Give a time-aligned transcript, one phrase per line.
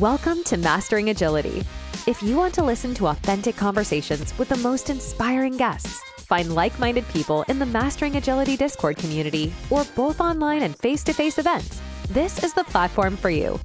[0.00, 1.62] Welcome to Mastering Agility.
[2.06, 6.78] If you want to listen to authentic conversations with the most inspiring guests, find like
[6.78, 11.36] minded people in the Mastering Agility Discord community, or both online and face to face
[11.36, 13.60] events, this is the platform for you.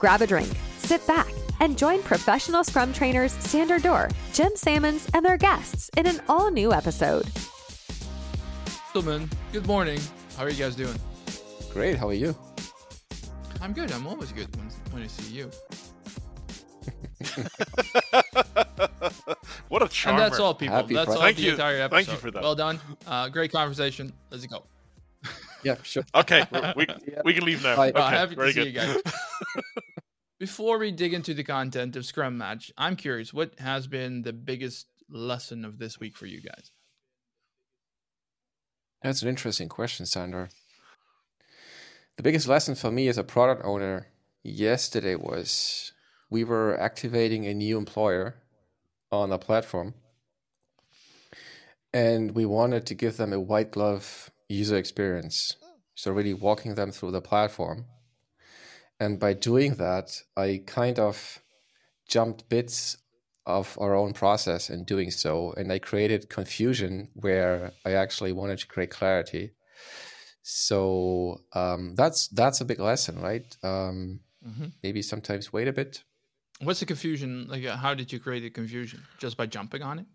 [0.00, 5.24] Grab a drink, sit back, and join professional Scrum trainers Sander Dur, Jim Sammons, and
[5.24, 7.30] their guests in an all new episode.
[8.92, 10.00] Gentlemen, good morning.
[10.36, 10.98] How are you guys doing?
[11.72, 11.96] Great.
[11.96, 12.34] How are you?
[13.62, 13.90] I'm good.
[13.92, 15.50] I'm always good when, when I see you.
[19.68, 20.22] what a charmer.
[20.22, 20.76] And that's all, people.
[20.76, 21.18] Happy that's Friday.
[21.18, 21.50] all Thank the you.
[21.52, 21.96] entire episode.
[21.96, 22.42] Thank you for that.
[22.42, 22.80] Well done.
[23.06, 24.12] Uh, great conversation.
[24.30, 24.64] Let's go.
[25.62, 26.04] Yeah, sure.
[26.14, 26.44] Okay,
[26.76, 26.86] we,
[27.24, 27.76] we can leave now.
[27.76, 27.88] Bye.
[27.88, 28.66] Okay, Well, happy to very see good.
[28.68, 29.00] you guys.
[30.38, 34.32] Before we dig into the content of Scrum Match, I'm curious, what has been the
[34.34, 36.70] biggest lesson of this week for you guys?
[39.02, 40.50] That's an interesting question, Sander.
[42.16, 44.08] The biggest lesson for me as a product owner
[44.42, 45.92] yesterday was
[46.30, 48.36] we were activating a new employer
[49.10, 49.94] on a platform
[51.92, 55.56] and we wanted to give them a white glove user experience.
[55.94, 57.86] So, really walking them through the platform.
[59.00, 61.42] And by doing that, I kind of
[62.06, 62.98] jumped bits
[63.46, 65.52] of our own process in doing so.
[65.56, 69.52] And I created confusion where I actually wanted to create clarity.
[70.42, 73.56] So um, that's that's a big lesson, right?
[73.62, 74.72] Um, Mhm.
[74.82, 76.04] maybe sometimes wait a bit.
[76.60, 77.46] What's the confusion?
[77.48, 79.02] Like, uh, how did you create the confusion?
[79.18, 80.06] Just by jumping on it?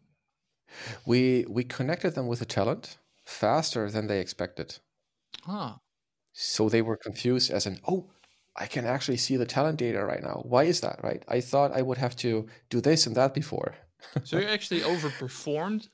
[1.05, 4.77] We we connected them with the talent faster than they expected.
[5.43, 5.75] Huh.
[6.33, 8.09] So they were confused as in, oh,
[8.55, 10.43] I can actually see the talent data right now.
[10.45, 11.23] Why is that, right?
[11.27, 13.75] I thought I would have to do this and that before.
[14.23, 15.89] So you actually overperformed?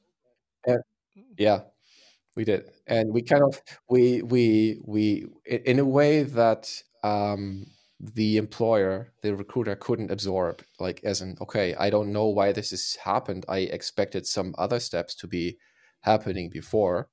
[1.37, 1.61] Yeah,
[2.35, 6.71] we did, and we kind of we we we in a way that
[7.03, 7.67] um,
[7.99, 10.63] the employer, the recruiter, couldn't absorb.
[10.79, 13.45] Like, as in, okay, I don't know why this has happened.
[13.49, 15.58] I expected some other steps to be
[16.02, 17.09] happening before.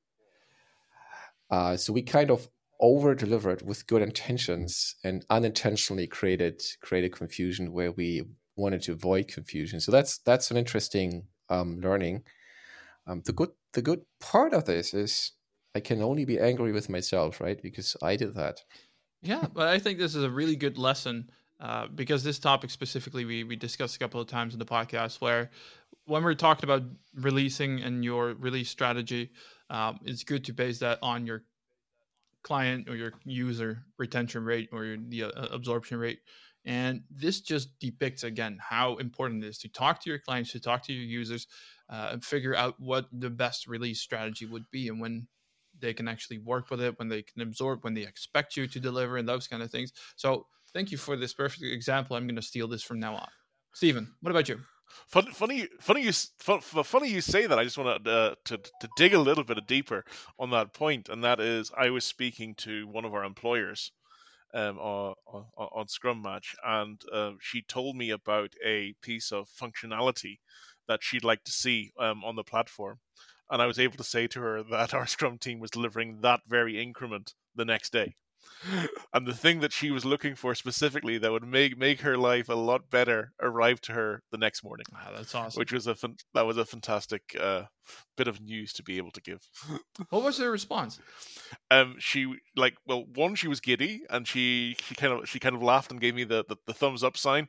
[1.50, 2.49] Uh, so we kind of
[2.81, 8.25] over delivered with good intentions and unintentionally created created confusion where we
[8.56, 9.81] wanted to avoid confusion.
[9.81, 12.25] So that's that's an interesting um, learning.
[13.06, 15.33] Um, the good the good part of this is
[15.75, 17.61] I can only be angry with myself, right?
[17.61, 18.61] Because I did that.
[19.25, 23.25] Yeah, but I think this is a really good lesson uh, because this topic specifically
[23.25, 25.51] we, we discussed a couple of times in the podcast where
[26.05, 26.83] when we're talking about
[27.15, 29.31] releasing and your release strategy,
[29.71, 31.43] um, it's good to base that on your
[32.43, 36.19] client or your user retention rate or your, the uh, absorption rate.
[36.67, 40.61] And this just depicts again how important it is to talk to your clients, to
[40.61, 41.47] talk to your users,
[41.89, 45.29] uh, and figure out what the best release strategy would be and when
[45.84, 48.81] they can actually work with it, when they can absorb, when they expect you to
[48.81, 49.93] deliver, and those kind of things.
[50.17, 52.17] So, thank you for this perfect example.
[52.17, 53.28] I'm going to steal this from now on.
[53.72, 54.61] Stephen, what about you?
[55.09, 57.59] Fun, funny, funny you, fun, funny you say that.
[57.59, 60.05] I just want uh, to to dig a little bit deeper
[60.39, 63.93] on that point, and that is, I was speaking to one of our employers,
[64.55, 69.49] um, on, on, on Scrum Match, and uh, she told me about a piece of
[69.49, 70.39] functionality
[70.87, 73.00] that she'd like to see um, on the platform,
[73.50, 76.41] and I was able to say to her that our Scrum team was delivering that
[76.47, 78.16] very increment the next day.
[79.12, 82.49] And the thing that she was looking for specifically that would make make her life
[82.49, 85.59] a lot better arrived to her the next morning Wow, that's awesome.
[85.60, 87.65] which was a fan- that was a fantastic uh,
[88.16, 89.41] bit of news to be able to give.
[90.10, 90.99] what was her response?
[91.71, 95.55] Um, she like well, one she was giddy and she she kind of she kind
[95.55, 97.47] of laughed and gave me the, the, the thumbs up sign.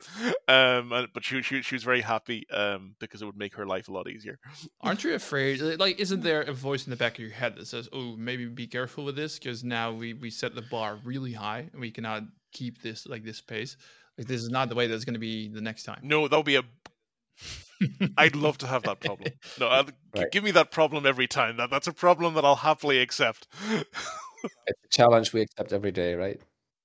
[0.48, 3.66] Um, and, but she, she she was very happy um because it would make her
[3.66, 4.38] life a lot easier.
[4.82, 5.62] Aren't you afraid?
[5.80, 8.46] Like, isn't there a voice in the back of your head that says, "Oh, maybe
[8.46, 11.92] be careful with this because now we we set the bar really high and we
[11.92, 13.78] cannot keep this like this pace.
[14.18, 16.44] Like, this is not the way that's going to be the next time." No, that'll
[16.44, 16.64] be a.
[18.18, 19.34] I'd love to have that problem.
[19.60, 20.32] No, I'll, g- Right.
[20.32, 21.58] give me that problem every time.
[21.58, 23.48] That that's a problem that I'll happily accept.
[24.68, 26.40] It's a challenge we accept every day, right?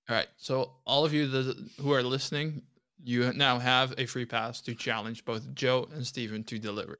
[0.08, 0.28] All right.
[0.36, 2.62] So all of you that, who are listening,
[3.04, 6.98] you now have a free pass to challenge both Joe and Stephen to deliver.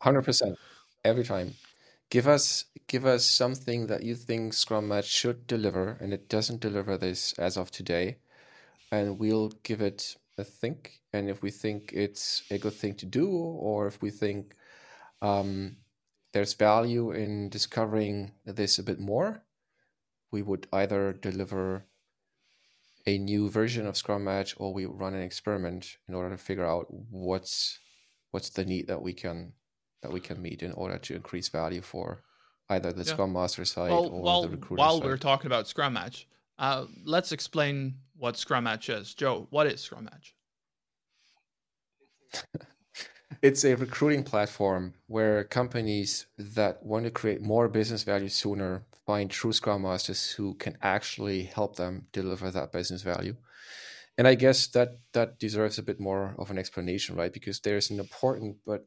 [0.00, 0.56] Hundred percent
[1.04, 1.54] every time.
[2.10, 6.60] Give us give us something that you think Scrum Match should deliver, and it doesn't
[6.60, 8.16] deliver this as of today,
[8.90, 11.00] and we'll give it a think.
[11.12, 14.54] And if we think it's a good thing to do, or if we think
[15.20, 15.76] um,
[16.32, 19.42] there's value in discovering this a bit more,
[20.30, 21.84] we would either deliver
[23.06, 26.66] a new version of Scrum Match, or we run an experiment in order to figure
[26.66, 27.80] out what's
[28.30, 29.52] what's the need that we can
[30.02, 32.22] that we can meet in order to increase value for
[32.68, 33.12] either the Yeah.
[33.12, 35.04] Scrum Master side Well, or while the recruiter while side.
[35.04, 36.28] we're talking about Scrum Match,
[36.58, 39.14] uh, let's explain what Scrum Match is.
[39.14, 40.34] Joe, what is Scrum Match?
[43.42, 49.30] it's a recruiting platform where companies that want to create more business value sooner find
[49.30, 53.36] true Scrum Masters who can actually help them deliver that business value.
[54.18, 57.32] And I guess that that deserves a bit more of an explanation, right?
[57.32, 58.84] Because there's an important but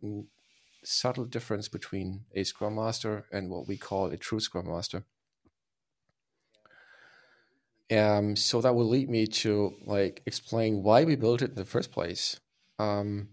[0.84, 5.04] subtle difference between a Scrum Master and what we call a true Scrum Master.
[7.92, 11.66] Um, so that will lead me to like explain why we built it in the
[11.66, 12.40] first place.
[12.80, 13.30] Um,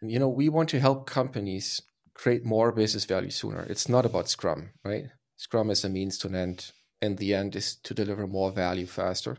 [0.00, 1.80] and, you know, we want to help companies
[2.12, 3.62] create more business value sooner.
[3.62, 5.06] It's not about Scrum, right?
[5.36, 8.86] Scrum is a means to an end, and the end is to deliver more value
[8.86, 9.38] faster.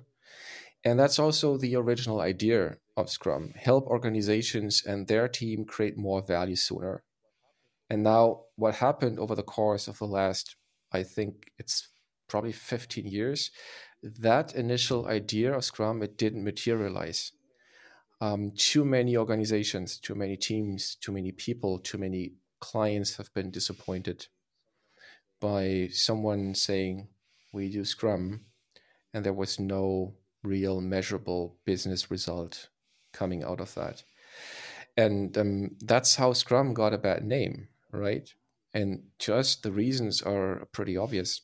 [0.84, 6.22] And that's also the original idea of Scrum help organizations and their team create more
[6.22, 7.04] value sooner.
[7.90, 10.56] And now, what happened over the course of the last,
[10.92, 11.90] I think it's
[12.28, 13.52] probably 15 years,
[14.02, 17.32] that initial idea of Scrum, it didn't materialize.
[18.22, 23.52] Um, too many organizations, too many teams, too many people, too many clients have been
[23.52, 24.28] disappointed
[25.42, 27.10] by someone saying,
[27.52, 28.46] We do Scrum,
[29.14, 32.70] and there was no real measurable business result
[33.16, 34.04] coming out of that.
[34.98, 38.32] And um, that's how Scrum got a bad name, right?
[38.74, 41.42] And to us, the reasons are pretty obvious.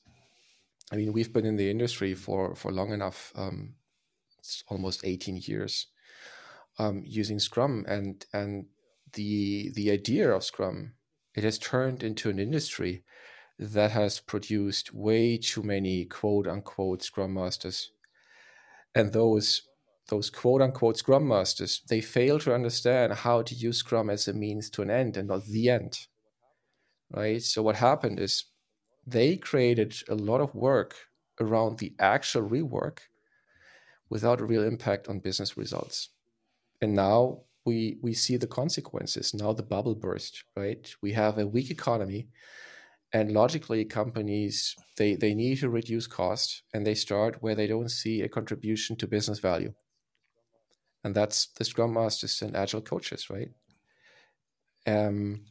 [0.91, 3.31] I mean, we've been in the industry for for long enough.
[3.35, 3.75] Um,
[4.39, 5.88] it's almost 18 years
[6.77, 8.65] um, using Scrum, and and
[9.13, 10.94] the the idea of Scrum
[11.33, 13.03] it has turned into an industry
[13.57, 17.91] that has produced way too many quote unquote Scrum masters,
[18.94, 19.62] and those
[20.12, 24.34] those quote unquote Scrum masters they fail to understand how to use Scrum as a
[24.34, 25.98] means to an end and not the end,
[27.10, 27.42] right?
[27.42, 28.44] So what happened is
[29.08, 30.96] they created a lot of work
[31.40, 33.00] around the actual rework
[34.10, 36.10] without a real impact on business results.
[36.81, 39.34] And now we we see the consequences.
[39.34, 40.94] Now the bubble burst, right?
[41.02, 42.28] We have a weak economy
[43.13, 47.90] and logically companies they, they need to reduce cost and they start where they don't
[47.90, 49.74] see a contribution to business value.
[51.03, 53.50] And that's the scrum masters and agile coaches, right?
[54.86, 55.45] Um,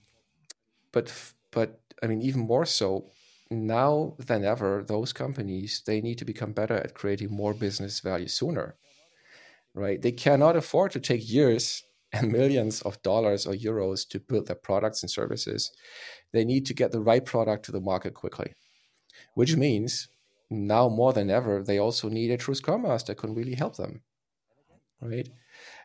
[0.92, 1.12] but
[1.50, 3.10] but I mean even more so
[3.50, 8.28] now than ever, those companies they need to become better at creating more business value
[8.28, 8.76] sooner.
[9.74, 10.02] Right?
[10.02, 14.56] They cannot afford to take years and millions of dollars or euros to build their
[14.56, 15.70] products and services.
[16.32, 18.54] They need to get the right product to the market quickly,
[19.34, 20.08] which means
[20.50, 24.02] now more than ever, they also need a true Scrum Master can really help them.
[25.00, 25.28] Right?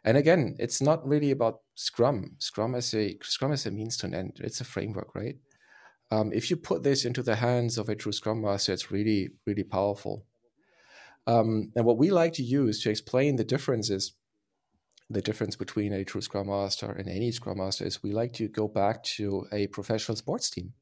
[0.03, 2.35] And again, it's not really about Scrum.
[2.39, 4.37] Scrum as a Scrum as a means to an end.
[4.41, 5.37] It's a framework, right?
[6.11, 9.29] Um, if you put this into the hands of a true Scrum Master, it's really,
[9.45, 10.25] really powerful.
[11.27, 14.13] Um, and what we like to use to explain the differences,
[15.09, 18.47] the difference between a true Scrum Master and any Scrum Master is we like to
[18.47, 20.73] go back to a professional sports team,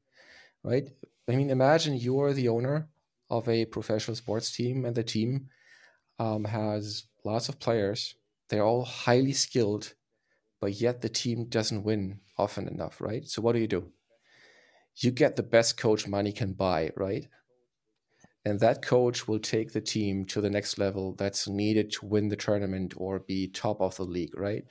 [0.64, 0.90] right?
[1.30, 2.90] I mean, imagine you're the owner
[3.30, 5.48] of a professional sports team, and the team
[6.20, 8.16] um, has lots of players.
[8.54, 9.96] They're all highly skilled,
[10.62, 13.28] but yet the team doesn't win often enough, right?
[13.28, 13.92] So what do you do?
[14.98, 17.28] you get the best coach money can buy, right?
[18.46, 22.28] And that coach will take the team to the next level that's needed to win
[22.28, 24.66] the tournament or be top of the league, right?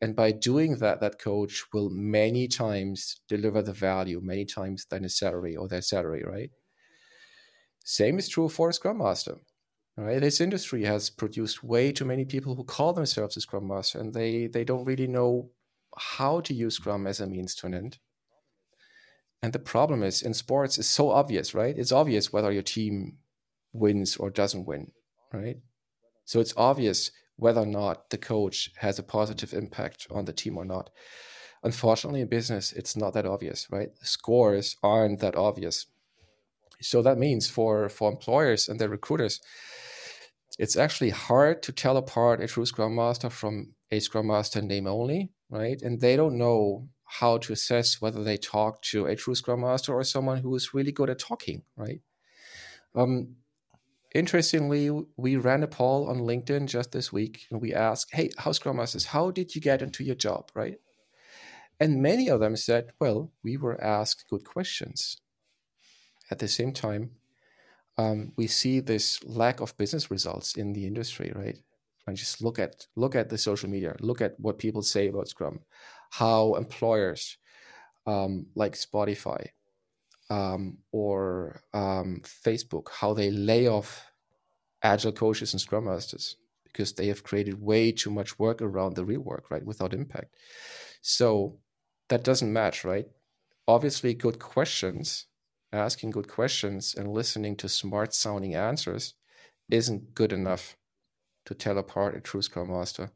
[0.00, 5.02] And by doing that, that coach will many times deliver the value, many times than
[5.02, 6.50] his salary or their salary, right?
[7.84, 9.36] Same is true for a Scrum Master.
[10.00, 10.20] Right?
[10.20, 14.14] This industry has produced way too many people who call themselves a Scrum Master and
[14.14, 15.50] they, they don't really know
[15.96, 17.98] how to use Scrum as a means to an end.
[19.42, 21.76] And the problem is in sports, it's so obvious, right?
[21.76, 23.18] It's obvious whether your team
[23.72, 24.92] wins or doesn't win,
[25.32, 25.56] right?
[26.24, 30.56] So it's obvious whether or not the coach has a positive impact on the team
[30.56, 30.90] or not.
[31.64, 33.90] Unfortunately, in business, it's not that obvious, right?
[34.02, 35.86] Scores aren't that obvious.
[36.80, 39.40] So that means for for employers and their recruiters,
[40.58, 44.86] it's actually hard to tell apart a true Scrum Master from a Scrum Master name
[44.86, 45.80] only, right?
[45.80, 49.94] And they don't know how to assess whether they talk to a true Scrum Master
[49.94, 52.00] or someone who is really good at talking, right?
[52.94, 53.36] Um,
[54.14, 58.52] interestingly, we ran a poll on LinkedIn just this week, and we asked, "Hey, how
[58.52, 59.06] Scrum Masters?
[59.06, 60.80] How did you get into your job?" Right?
[61.80, 65.18] And many of them said, "Well, we were asked good questions."
[66.30, 67.12] At the same time,
[67.98, 71.58] um, we see this lack of business results in the industry, right?
[72.06, 75.28] And just look at look at the social media, look at what people say about
[75.28, 75.60] Scrum
[76.10, 77.36] how employers
[78.06, 79.48] um, like Spotify
[80.30, 84.10] um, or um, Facebook, how they lay off
[84.82, 89.04] agile coaches and scrum masters because they have created way too much work around the
[89.04, 90.36] rework, right, without impact.
[91.00, 91.58] So
[92.08, 93.06] that doesn't match, right?
[93.66, 95.26] Obviously, good questions,
[95.72, 99.14] asking good questions and listening to smart sounding answers
[99.70, 100.76] isn't good enough
[101.44, 103.10] to tell apart a true Scrum Master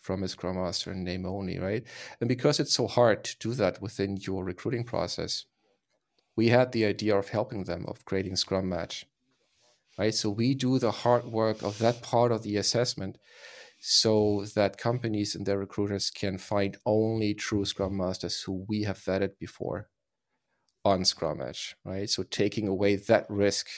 [0.00, 1.84] from a Scrum Master in name only, right?
[2.20, 5.44] And because it's so hard to do that within your recruiting process,
[6.36, 9.04] we had the idea of helping them, of creating Scrum Match,
[9.98, 10.14] right?
[10.14, 13.18] So we do the hard work of that part of the assessment
[13.78, 18.98] so that companies and their recruiters can find only true Scrum Masters who we have
[18.98, 19.89] vetted before
[20.84, 22.08] on Scrum Match, right?
[22.08, 23.68] So taking away that risk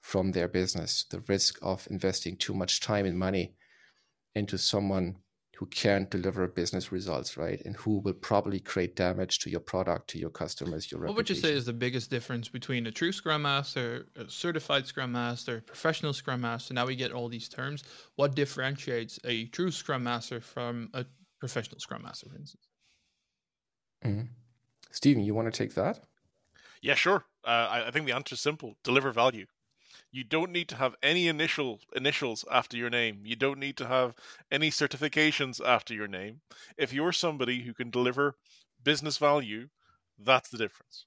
[0.00, 3.54] from their business, the risk of investing too much time and money
[4.34, 5.16] into someone
[5.56, 7.62] who can't deliver business results, right?
[7.64, 11.30] And who will probably create damage to your product, to your customers, your What would
[11.30, 15.56] you say is the biggest difference between a true Scrum Master, a certified Scrum Master,
[15.56, 16.74] a professional Scrum Master?
[16.74, 17.84] Now we get all these terms.
[18.16, 21.06] What differentiates a true Scrum Master from a
[21.40, 22.68] professional Scrum Master, for instance?
[24.04, 24.26] Mm-hmm.
[24.90, 26.00] Stephen, you want to take that?
[26.82, 27.24] Yeah, sure.
[27.44, 29.46] Uh, I, I think the answer is simple: deliver value.
[30.12, 33.22] You don't need to have any initial initials after your name.
[33.24, 34.14] You don't need to have
[34.50, 36.40] any certifications after your name.
[36.78, 38.36] If you're somebody who can deliver
[38.82, 39.68] business value,
[40.18, 41.06] that's the difference.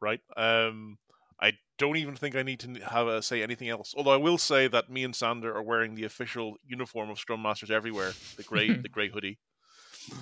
[0.00, 0.20] Right?
[0.36, 0.98] Um,
[1.40, 3.94] I don't even think I need to have a, say anything else.
[3.96, 7.42] Although I will say that me and Sander are wearing the official uniform of Scrum
[7.42, 9.38] Masters everywhere, the grey the grey hoodie.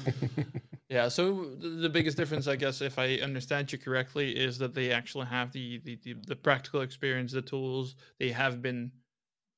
[0.89, 4.93] Yeah, so the biggest difference, I guess, if I understand you correctly, is that they
[4.93, 7.97] actually have the, the, the, the, practical experience, the tools.
[8.21, 8.93] They have been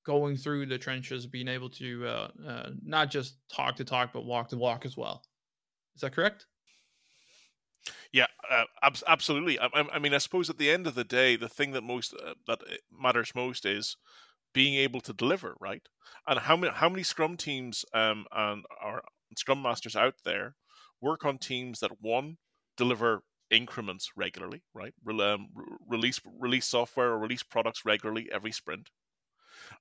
[0.06, 4.24] going through the trenches, being able to uh, uh, not just talk the talk, but
[4.24, 5.22] walk the walk as well.
[5.96, 6.46] Is that correct?
[8.10, 9.58] Yeah, uh, ab- absolutely.
[9.58, 12.14] I, I, mean, I suppose at the end of the day, the thing that most
[12.14, 13.98] uh, that matters most is
[14.54, 15.82] being able to deliver, right?
[16.26, 19.02] And how many how many Scrum teams um, and our
[19.36, 20.54] Scrum masters out there
[21.00, 22.38] work on teams that one
[22.76, 24.94] deliver increments regularly, right?
[25.04, 25.48] Re- um,
[25.86, 28.90] release release software or release products regularly every sprint.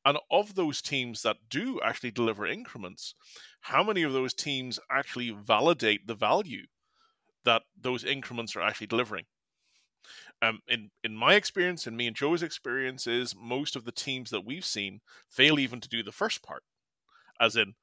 [0.05, 3.15] And of those teams that do actually deliver increments,
[3.61, 6.65] how many of those teams actually validate the value
[7.45, 9.25] that those increments are actually delivering?
[10.41, 14.29] Um, in in my experience, and me and Joe's experience, is most of the teams
[14.29, 16.63] that we've seen fail even to do the first part,
[17.39, 17.75] as in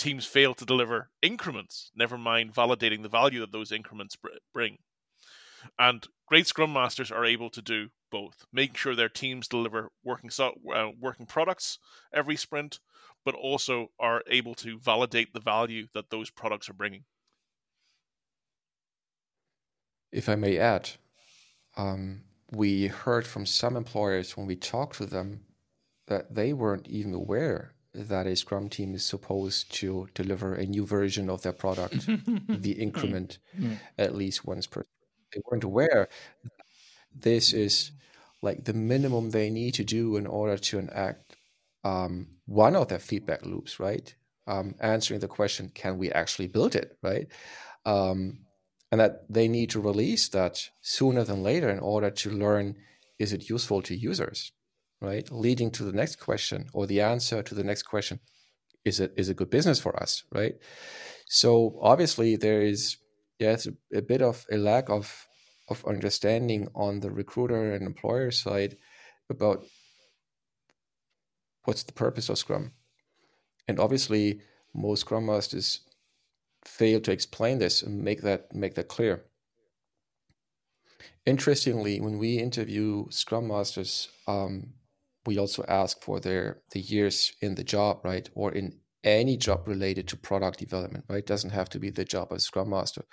[0.00, 4.16] teams fail to deliver increments, never mind validating the value that those increments
[4.52, 4.78] bring.
[5.78, 10.30] And great Scrum Masters are able to do both, making sure their teams deliver working
[10.30, 11.78] so, uh, working products
[12.12, 12.80] every sprint,
[13.24, 17.04] but also are able to validate the value that those products are bringing.
[20.10, 20.90] If I may add,
[21.76, 25.44] um, we heard from some employers when we talked to them
[26.06, 30.86] that they weren't even aware that a Scrum team is supposed to deliver a new
[30.86, 32.06] version of their product,
[32.48, 33.38] the increment,
[33.98, 34.84] at least once per.
[35.32, 36.08] They weren't aware
[37.14, 37.92] this is
[38.42, 41.36] like the minimum they need to do in order to enact
[41.84, 44.14] um, one of their feedback loops, right?
[44.46, 47.28] Um, answering the question, can we actually build it, right?
[47.84, 48.40] Um,
[48.90, 52.76] and that they need to release that sooner than later in order to learn
[53.18, 54.52] is it useful to users
[55.00, 55.30] right?
[55.30, 58.20] Leading to the next question or the answer to the next question
[58.84, 60.54] is it is a good business for us, right?
[61.26, 62.96] So obviously there is
[63.38, 65.26] yes a, a bit of a lack of
[65.68, 68.76] of understanding on the recruiter and employer side
[69.30, 69.64] about
[71.64, 72.72] what's the purpose of Scrum.
[73.68, 74.40] And obviously
[74.74, 75.80] most Scrum Masters
[76.64, 79.24] fail to explain this and make that make that clear.
[81.26, 84.72] Interestingly, when we interview Scrum Masters, um,
[85.26, 89.66] we also ask for their the years in the job, right, or in any job
[89.66, 91.18] related to product development, right?
[91.18, 93.04] It doesn't have to be the job of Scrum Master.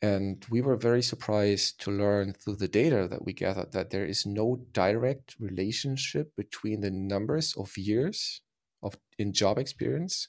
[0.00, 4.06] And we were very surprised to learn through the data that we gathered that there
[4.06, 8.42] is no direct relationship between the numbers of years
[8.82, 10.28] of in job experience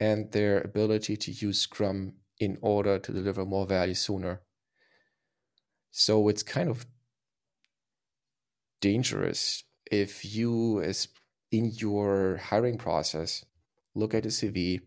[0.00, 4.42] and their ability to use Scrum in order to deliver more value sooner.
[5.90, 6.86] So it's kind of
[8.82, 11.08] dangerous if you as
[11.50, 13.44] in your hiring process
[13.94, 14.80] look at a cv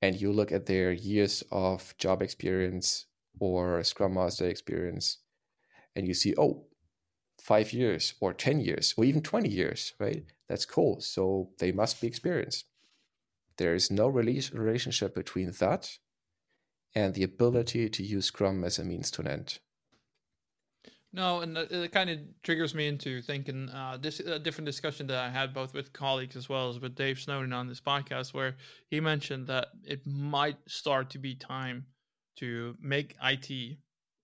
[0.00, 3.06] and you look at their years of job experience
[3.38, 5.18] or scrum master experience
[5.94, 6.64] and you see oh
[7.42, 10.24] five years or 10 years or even 20 years right?
[10.48, 11.00] That's cool.
[11.00, 12.66] So they must be experienced.
[13.56, 15.98] There is no relationship between that
[16.94, 19.58] and the ability to use scrum as a means to an end
[21.14, 25.18] No, and it kind of triggers me into thinking uh, this a different discussion that
[25.18, 28.56] I had both with colleagues as well as with Dave Snowden on this podcast, where
[28.88, 31.84] he mentioned that it might start to be time
[32.36, 33.76] to make IT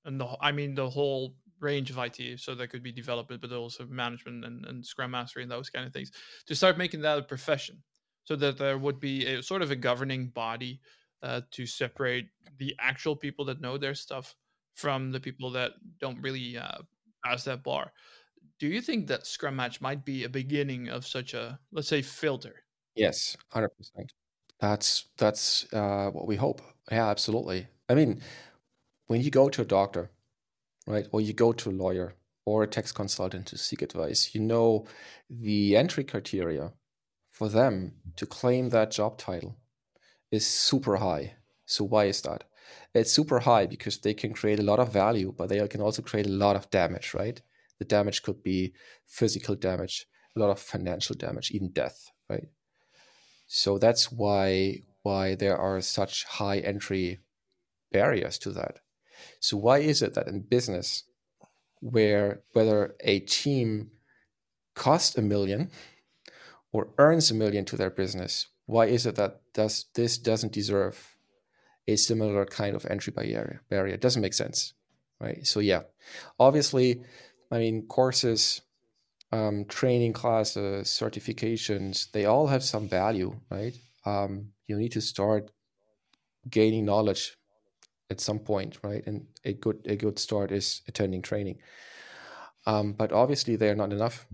[0.07, 3.53] and the I mean the whole range of IT, so that could be development, but
[3.53, 6.11] also management and, and Scrum Mastery and those kind of things,
[6.47, 7.83] to start making that a profession,
[8.25, 10.81] so that there would be a sort of a governing body
[11.23, 12.29] uh, to separate
[12.59, 14.37] the actual people that know their stuff
[14.75, 16.79] from the people that don't really uh,
[17.25, 17.93] pass that bar.
[18.59, 22.03] Do you think that Scrum Match might be a beginning of such a, let's say,
[22.03, 22.65] filter?
[22.95, 24.13] Yes, hundred percent.
[24.61, 26.61] That's that's uh, what we hope.
[26.91, 27.69] Yeah, absolutely.
[27.89, 28.21] I mean,
[29.07, 30.11] when you go to a doctor,
[30.87, 34.41] right, or you go to a lawyer or a tax consultant to seek advice, you
[34.41, 34.87] know
[35.31, 36.73] the entry criteria
[37.31, 39.57] for them to claim that job title
[40.33, 41.35] is super high.
[41.67, 42.45] So why is that?
[42.95, 46.03] It's super high because they can create a lot of value, but they can also
[46.03, 47.41] create a lot of damage, right?
[47.79, 48.73] The damage could be
[49.07, 50.07] physical damage,
[50.37, 52.49] a lot of financial damage, even death, right?
[53.47, 57.21] So that's why why there are such high entry
[57.93, 58.81] barriers to that.
[59.41, 61.05] So why is it that in business,
[61.81, 63.91] where whether a team
[64.75, 65.71] costs a million
[66.73, 71.17] or earns a million to their business, why is it that does this doesn't deserve
[71.89, 73.63] a similar kind of entry barrier?
[73.69, 74.75] Barrier it doesn't make sense,
[75.21, 75.47] right?
[75.47, 75.83] So yeah,
[76.39, 77.03] obviously,
[77.51, 78.61] I mean courses,
[79.33, 83.75] um, training classes, certifications, they all have some value, right?
[84.07, 85.51] Um, you need to start
[86.49, 87.37] gaining knowledge
[88.11, 89.03] at some point, right?
[89.07, 91.59] And a good a good start is attending training.
[92.67, 94.27] Um, but obviously, they are not enough,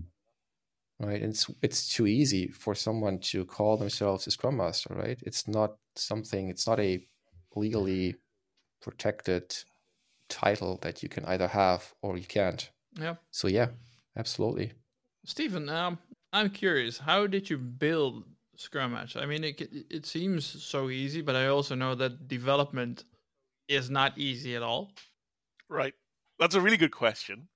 [0.99, 1.21] right?
[1.21, 5.19] And it's it's too easy for someone to call themselves a scrum master, right?
[5.23, 6.49] It's not something.
[6.49, 7.05] It's not a
[7.55, 8.15] legally
[8.81, 9.55] protected
[10.29, 12.69] title that you can either have or you can't.
[12.99, 13.15] Yeah.
[13.31, 13.67] So yeah,
[14.17, 14.71] absolutely.
[15.25, 15.97] Stephen, um,
[16.33, 16.97] I'm curious.
[16.97, 18.23] How did you build
[18.55, 19.15] Scrum Match?
[19.15, 23.03] I mean, it it seems so easy, but I also know that development
[23.67, 24.91] is not easy at all.
[25.69, 25.93] Right.
[26.39, 27.47] That's a really good question.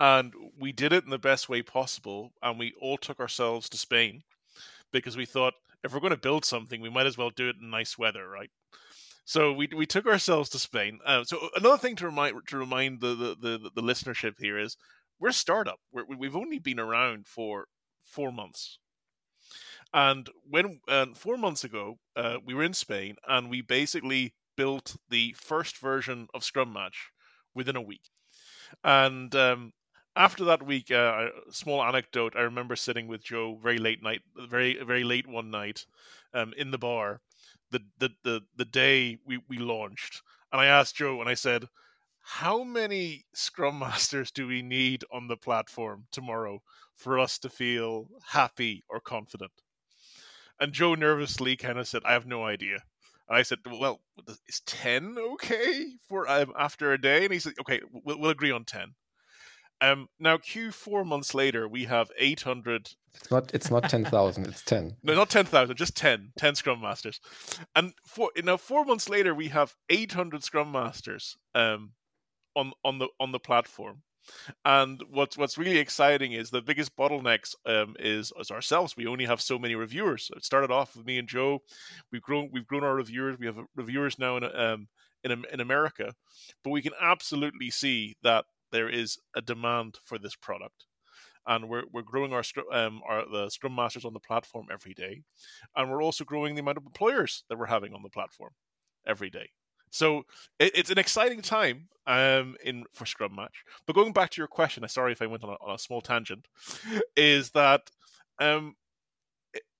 [0.00, 2.32] And we did it in the best way possible.
[2.42, 4.22] And we all took ourselves to Spain
[4.92, 7.56] because we thought if we're going to build something, we might as well do it
[7.60, 8.50] in nice weather, right?
[9.28, 11.00] So we we took ourselves to Spain.
[11.04, 14.78] Uh, so another thing to remind to remind the the, the, the listenership here is
[15.20, 15.80] we're a startup.
[15.92, 17.66] We're, we've only been around for
[18.02, 18.78] four months.
[19.92, 24.96] And when uh, four months ago, uh, we were in Spain, and we basically built
[25.10, 27.10] the first version of Scrum Match
[27.54, 28.08] within a week.
[28.82, 29.72] And um,
[30.16, 32.32] after that week, uh, a small anecdote.
[32.34, 35.84] I remember sitting with Joe very late night, very very late one night,
[36.32, 37.20] um, in the bar,
[37.70, 41.68] the the the, the day we, we launched, and I asked Joe, and I said,
[42.22, 46.62] "How many Scrum Masters do we need on the platform tomorrow
[46.96, 49.52] for us to feel happy or confident?"
[50.60, 52.84] And Joe nervously kind of said, "I have no idea."
[53.28, 54.02] And I said, "Well,
[54.46, 58.50] is ten okay for um, after a day?" And he said, "Okay, we'll, we'll agree
[58.52, 58.94] on 10.
[59.80, 62.90] Um, now, Q four months later, we have eight hundred.
[63.14, 63.54] It's not.
[63.54, 64.46] It's not ten thousand.
[64.46, 64.96] It's ten.
[65.02, 65.76] No, not ten thousand.
[65.76, 66.32] Just 10.
[66.36, 67.20] 10 Scrum Masters,
[67.76, 71.92] and four now four months later, we have eight hundred Scrum Masters um,
[72.56, 74.02] on on the on the platform.
[74.64, 78.96] And what's what's really exciting is the biggest bottlenecks um, is, is ourselves.
[78.96, 80.30] We only have so many reviewers.
[80.36, 81.62] It started off with me and Joe.
[82.12, 83.38] We've grown we've grown our reviewers.
[83.38, 84.88] We have reviewers now in um,
[85.24, 86.14] in in America,
[86.62, 90.84] but we can absolutely see that there is a demand for this product.
[91.46, 95.22] And we're, we're growing our, um, our the Scrum Masters on the platform every day.
[95.74, 98.50] And we're also growing the amount of employers that we're having on the platform
[99.06, 99.48] every day.
[99.90, 100.24] So
[100.58, 103.64] it, it's an exciting time um, in for Scrum Match.
[103.86, 105.78] But going back to your question, I'm sorry if I went on a, on a
[105.78, 106.46] small tangent,
[107.16, 107.90] is that
[108.38, 108.74] um,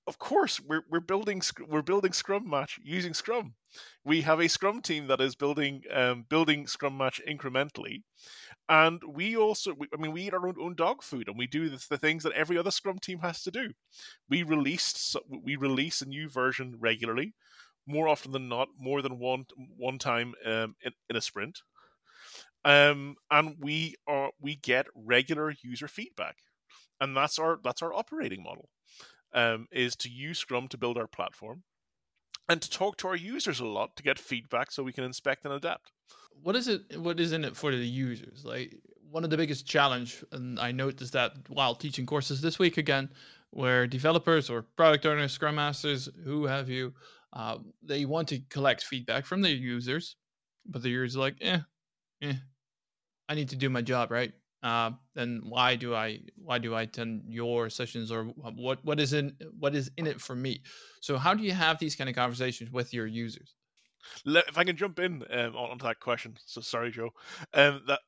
[0.08, 3.54] of course we're we're building we're building Scrum Match using Scrum.
[4.04, 8.02] We have a Scrum team that is building um, building Scrum Match incrementally,
[8.68, 11.46] and we also we, I mean we eat our own, own dog food and we
[11.46, 13.68] do the, the, things that every other Scrum team has to do.
[14.30, 17.34] We released we release a new version regularly,
[17.86, 19.44] more often than not, more than one
[19.76, 21.60] one time um, in, in a sprint.
[22.64, 26.36] Um, and we are we get regular user feedback,
[26.98, 28.70] and that's our that's our operating model
[29.34, 31.62] um, is to use Scrum to build our platform
[32.48, 35.44] and to talk to our users a lot to get feedback so we can inspect
[35.44, 35.92] and adapt.
[36.42, 36.98] What is it?
[36.98, 38.44] What is in it for the users?
[38.44, 38.74] Like
[39.10, 43.10] one of the biggest challenge, and I noticed that while teaching courses this week again,
[43.50, 46.94] where developers or product owners, scrum masters, who have you,
[47.32, 50.16] uh, they want to collect feedback from their users,
[50.66, 51.60] but the users like, eh,
[52.22, 52.34] eh,
[53.28, 54.32] I need to do my job right.
[54.62, 59.12] Uh, then why do I why do I attend your sessions or what what is
[59.12, 60.62] in what is in it for me?
[61.00, 63.54] So how do you have these kind of conversations with your users?
[64.24, 67.10] If I can jump in um, onto that question, so sorry, Joe.
[67.54, 68.00] Um, that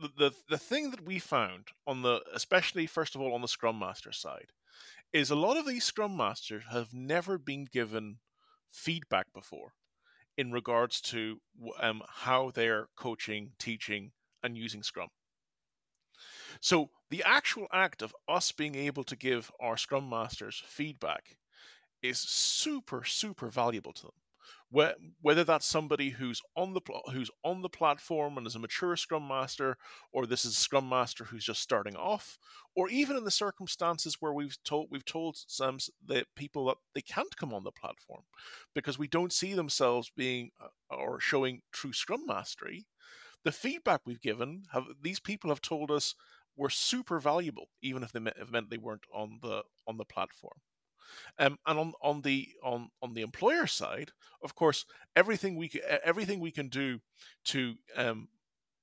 [0.00, 3.48] the, the the thing that we found on the especially first of all on the
[3.48, 4.52] Scrum Master side
[5.12, 8.18] is a lot of these Scrum Masters have never been given
[8.70, 9.72] feedback before
[10.36, 11.40] in regards to
[11.80, 15.08] um, how they're coaching, teaching, and using Scrum.
[16.60, 21.38] So the actual act of us being able to give our Scrum Masters feedback
[22.02, 24.12] is super, super valuable to them.
[25.22, 26.80] Whether that's somebody who's on the
[27.12, 29.78] who's on the platform and is a mature scrum master
[30.12, 32.38] or this is a scrum master who's just starting off
[32.76, 37.00] or even in the circumstances where we've told we've told some the people that they
[37.00, 38.22] can't come on the platform
[38.74, 42.86] because we don't see themselves being uh, or showing true scrum mastery
[43.44, 46.14] the feedback we've given have these people have told us
[46.58, 50.60] were super valuable even if they meant they weren't on the on the platform
[51.38, 54.84] um, and on, on the on on the employer side, of course,
[55.16, 55.70] everything we
[56.04, 57.00] everything we can do
[57.44, 58.28] to um,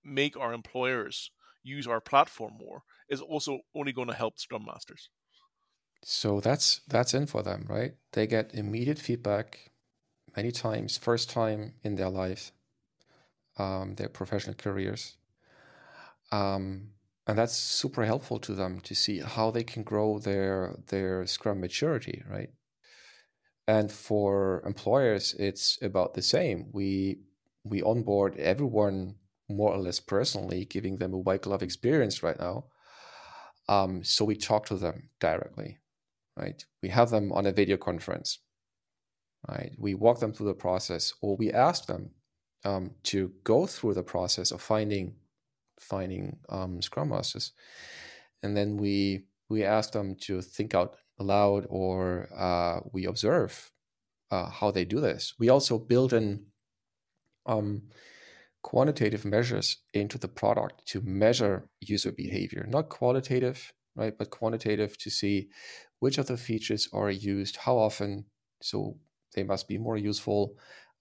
[0.03, 1.31] make our employers
[1.63, 5.09] use our platform more is also only going to help Scrum Masters.
[6.03, 7.95] So that's that's in for them, right?
[8.13, 9.71] They get immediate feedback
[10.35, 12.51] many times, first time in their life,
[13.57, 15.17] um, their professional careers.
[16.31, 16.94] Um,
[17.27, 21.59] and that's super helpful to them to see how they can grow their their scrum
[21.59, 22.49] maturity right?
[23.67, 26.69] And for employers it's about the same.
[26.71, 27.19] We
[27.63, 29.15] we onboard everyone
[29.49, 32.65] more or less personally giving them a white glove experience right now.
[33.67, 35.77] Um, so we talk to them directly
[36.37, 36.63] right?
[36.83, 38.39] We have them on a video conference
[39.47, 39.71] right?
[39.77, 42.11] We walk them through the process or we ask them
[42.63, 45.15] um, to go through the process of finding
[45.79, 47.51] finding um, Scrum Masters,
[48.43, 53.71] and then we we ask them to think out loud, or uh, we observe
[54.31, 55.33] uh, how they do this.
[55.39, 56.45] We also build in
[57.45, 57.83] um,
[58.61, 65.09] quantitative measures into the product to measure user behavior, not qualitative, right, but quantitative to
[65.09, 65.49] see
[65.99, 68.25] which of the features are used, how often.
[68.61, 68.97] So
[69.35, 70.57] they must be more useful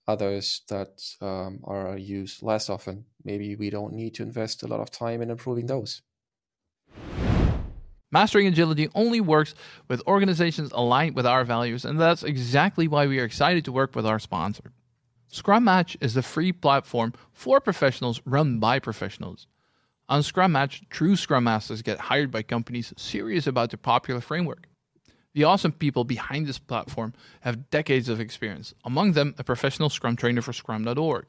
[0.07, 3.07] others that um, are used less often.
[3.25, 6.03] Maybe we don't need to invest a lot of time in improving those.
[8.11, 9.57] Mastering agility only works
[9.89, 13.97] with organizations aligned with our values, and that's exactly why we are excited to work
[13.97, 14.73] with our sponsor.
[15.29, 19.49] Scrum Match is the free platform for professionals run by professionals.
[20.09, 24.69] On Scrum Match, true Scrum Masters get hired by companies serious about the popular framework.
[25.35, 30.17] The awesome people behind this platform have decades of experience, among them a professional Scrum
[30.17, 31.27] trainer for Scrum.org.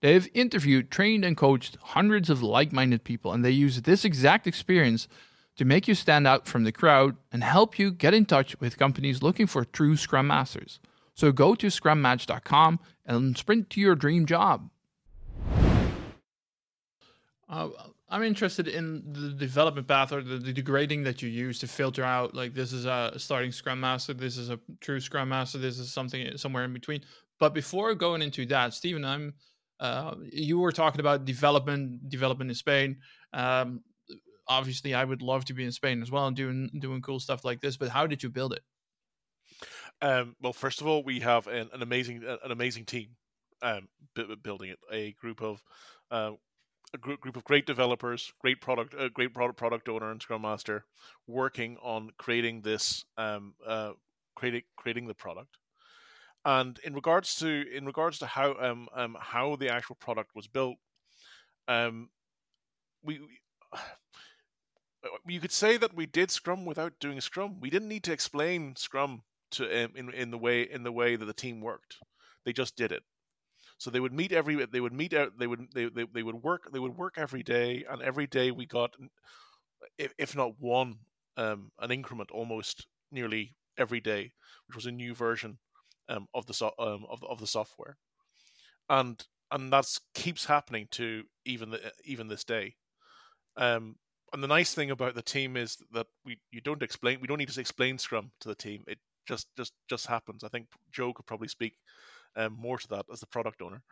[0.00, 4.04] They have interviewed, trained, and coached hundreds of like minded people, and they use this
[4.04, 5.08] exact experience
[5.56, 8.78] to make you stand out from the crowd and help you get in touch with
[8.78, 10.80] companies looking for true Scrum Masters.
[11.14, 14.70] So go to scrummatch.com and sprint to your dream job.
[17.48, 17.68] Uh,
[18.12, 22.04] I'm interested in the development path or the, the, grading that you use to filter
[22.04, 25.78] out like this is a starting Scrum Master, this is a true Scrum Master, this
[25.78, 27.00] is something somewhere in between.
[27.40, 29.32] But before going into that, Stephen, I'm
[29.80, 32.98] uh, you were talking about development, development in Spain.
[33.32, 33.80] Um,
[34.46, 37.46] obviously, I would love to be in Spain as well and doing doing cool stuff
[37.46, 37.78] like this.
[37.78, 38.62] But how did you build it?
[40.02, 43.08] Um, well, first of all, we have an, an amazing an amazing team
[43.62, 43.88] um,
[44.42, 44.78] building it.
[44.92, 45.62] A group of
[46.10, 46.32] uh,
[46.94, 50.20] a group, group of great developers, great product, a uh, great product product owner and
[50.20, 50.84] Scrum Master,
[51.26, 53.92] working on creating this, um, uh,
[54.34, 55.56] creating creating the product.
[56.44, 60.46] And in regards to in regards to how um, um how the actual product was
[60.46, 60.76] built,
[61.68, 62.10] um,
[63.02, 63.38] we, we
[65.26, 67.60] you could say that we did Scrum without doing Scrum.
[67.60, 71.16] We didn't need to explain Scrum to um, in in the way in the way
[71.16, 71.98] that the team worked.
[72.44, 73.04] They just did it.
[73.82, 76.36] So they would meet every they would meet out they would they, they, they would
[76.36, 78.94] work they would work every day and every day we got
[79.98, 81.00] if, if not one
[81.36, 84.30] um, an increment almost nearly every day
[84.68, 85.58] which was a new version
[86.08, 87.96] um, of the so- um, of, of the software.
[88.88, 92.76] And and that keeps happening to even the, even this day.
[93.56, 93.96] Um,
[94.32, 97.38] and the nice thing about the team is that we you don't explain we don't
[97.38, 98.84] need to explain scrum to the team.
[98.86, 101.74] It just just just happens i think joe could probably speak
[102.36, 103.82] um, more to that as the product owner.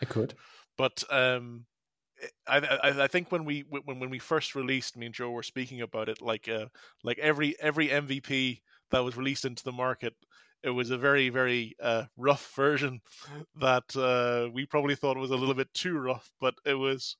[0.00, 0.34] I could,
[0.76, 1.66] but um,
[2.46, 5.42] I, I, I think when we when when we first released, me and Joe were
[5.42, 6.66] speaking about it like uh,
[7.02, 10.14] like every every MVP that was released into the market,
[10.62, 13.00] it was a very very uh, rough version
[13.60, 17.16] that uh, we probably thought was a little bit too rough, but it was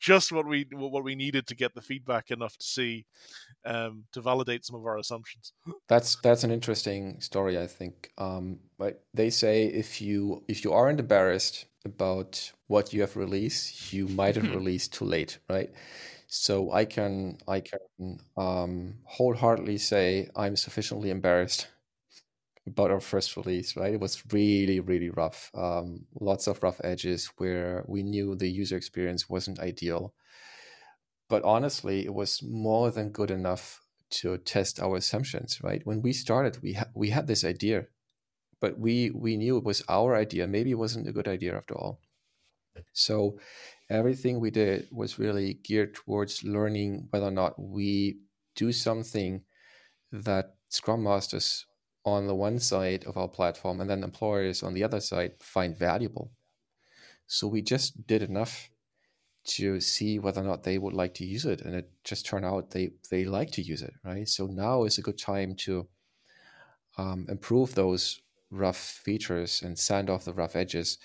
[0.00, 3.06] just what we what we needed to get the feedback enough to see
[3.64, 5.52] um, to validate some of our assumptions.
[5.88, 8.10] That's that's an interesting story, I think.
[8.18, 13.92] Um, but they say if you if you aren't embarrassed about what you have released,
[13.92, 15.70] you might have released too late, right?
[16.26, 21.66] So I can I can um, wholeheartedly say I'm sufficiently embarrassed
[22.66, 23.76] about our first release.
[23.76, 25.50] Right, it was really really rough.
[25.54, 30.14] Um, lots of rough edges where we knew the user experience wasn't ideal.
[31.28, 35.62] But honestly, it was more than good enough to test our assumptions.
[35.62, 37.86] Right, when we started, we ha- we had this idea,
[38.60, 40.46] but we we knew it was our idea.
[40.46, 42.00] Maybe it wasn't a good idea after all.
[42.92, 43.38] So
[43.90, 48.20] everything we did was really geared towards learning whether or not we
[48.54, 49.42] do something
[50.10, 51.66] that Scrum Masters
[52.04, 55.76] on the one side of our platform and then employers on the other side find
[55.76, 56.32] valuable.
[57.26, 58.70] So we just did enough
[59.44, 61.62] to see whether or not they would like to use it.
[61.62, 64.28] And it just turned out they, they like to use it, right?
[64.28, 65.88] So now is a good time to
[66.98, 70.98] um, improve those rough features and sand off the rough edges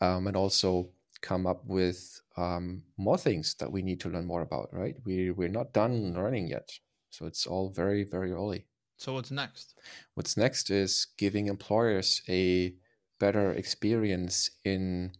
[0.00, 4.42] um, and also come up with um, more things that we need to learn more
[4.42, 4.96] about, right?
[5.04, 6.70] We, we're not done learning yet.
[7.10, 8.66] So it's all very, very early.
[8.96, 9.74] So what's next?
[10.14, 12.74] What's next is giving employers a
[13.18, 15.12] better experience in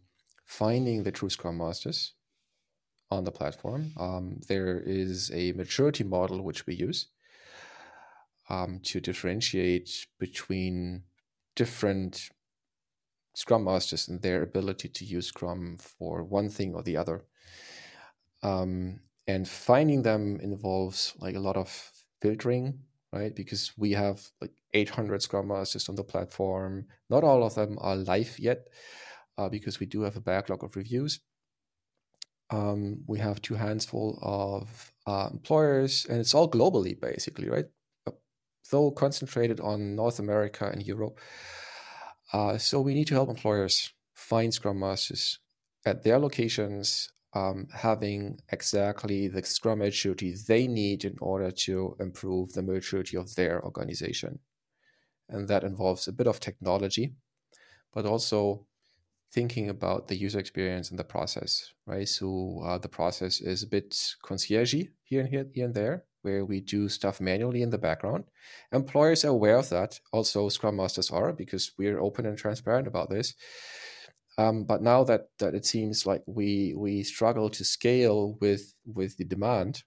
[0.45, 2.13] finding the true Scrum Masters
[3.09, 3.93] on the platform.
[3.97, 7.07] Um, there is a maturity model which we use
[8.49, 11.03] um, to differentiate between
[11.55, 12.29] different
[13.35, 17.25] Scrum Masters and their ability to use Scrum for one thing or the other.
[18.41, 22.79] Um, and finding them involves like a lot of filtering,
[23.11, 23.35] right?
[23.35, 26.85] Because we have like 800 Scrum Masters on the platform.
[27.09, 28.67] Not all of them are live yet,
[29.37, 31.19] uh, because we do have a backlog of reviews.
[32.49, 37.65] Um, we have two handsful of uh, employers, and it's all globally, basically, right?
[38.71, 41.19] Though concentrated on North America and Europe.
[42.33, 45.39] Uh, so we need to help employers find Scrum Masters
[45.85, 52.53] at their locations, um, having exactly the Scrum maturity they need in order to improve
[52.53, 54.39] the maturity of their organization.
[55.29, 57.13] And that involves a bit of technology,
[57.93, 58.65] but also
[59.33, 62.07] thinking about the user experience and the process, right?
[62.07, 64.73] So uh, the process is a bit concierge
[65.03, 68.23] here and here, here and there, where we do stuff manually in the background.
[68.71, 69.99] Employers are aware of that.
[70.13, 73.33] Also, Scrum Masters are because we're open and transparent about this.
[74.37, 79.17] Um, but now that, that it seems like we we struggle to scale with with
[79.17, 79.83] the demand,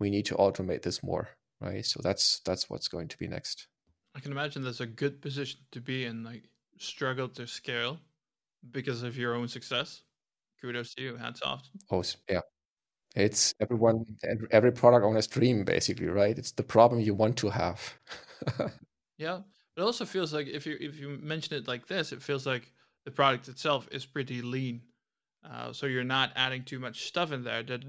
[0.00, 1.28] we need to automate this more,
[1.60, 1.84] right?
[1.84, 3.68] So that's that's what's going to be next.
[4.16, 6.44] I can imagine that's a good position to be in, like
[6.78, 8.00] struggle to scale
[8.72, 10.02] because of your own success.
[10.60, 11.16] Kudos to you.
[11.16, 11.68] Hats off.
[11.90, 12.40] Oh yeah,
[13.14, 14.04] it's everyone,
[14.50, 16.36] every product owner's dream, basically, right?
[16.36, 17.94] It's the problem you want to have.
[19.18, 19.40] yeah,
[19.76, 22.72] it also feels like if you if you mention it like this, it feels like
[23.08, 24.82] the product itself is pretty lean.
[25.42, 27.82] Uh, so you're not adding too much stuff in there that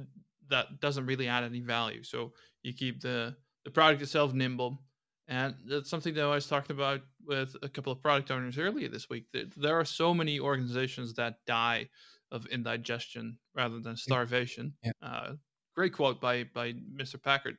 [0.49, 2.03] that doesn't really add any value.
[2.03, 2.32] So
[2.63, 4.82] you keep the the product itself nimble,
[5.27, 8.88] and that's something that I was talking about with a couple of product owners earlier
[8.88, 9.25] this week.
[9.58, 11.89] There are so many organizations that die
[12.32, 14.73] of indigestion rather than starvation.
[14.82, 14.91] Yeah.
[15.01, 15.34] Uh,
[15.75, 17.21] great quote by by Mr.
[17.21, 17.58] Packard.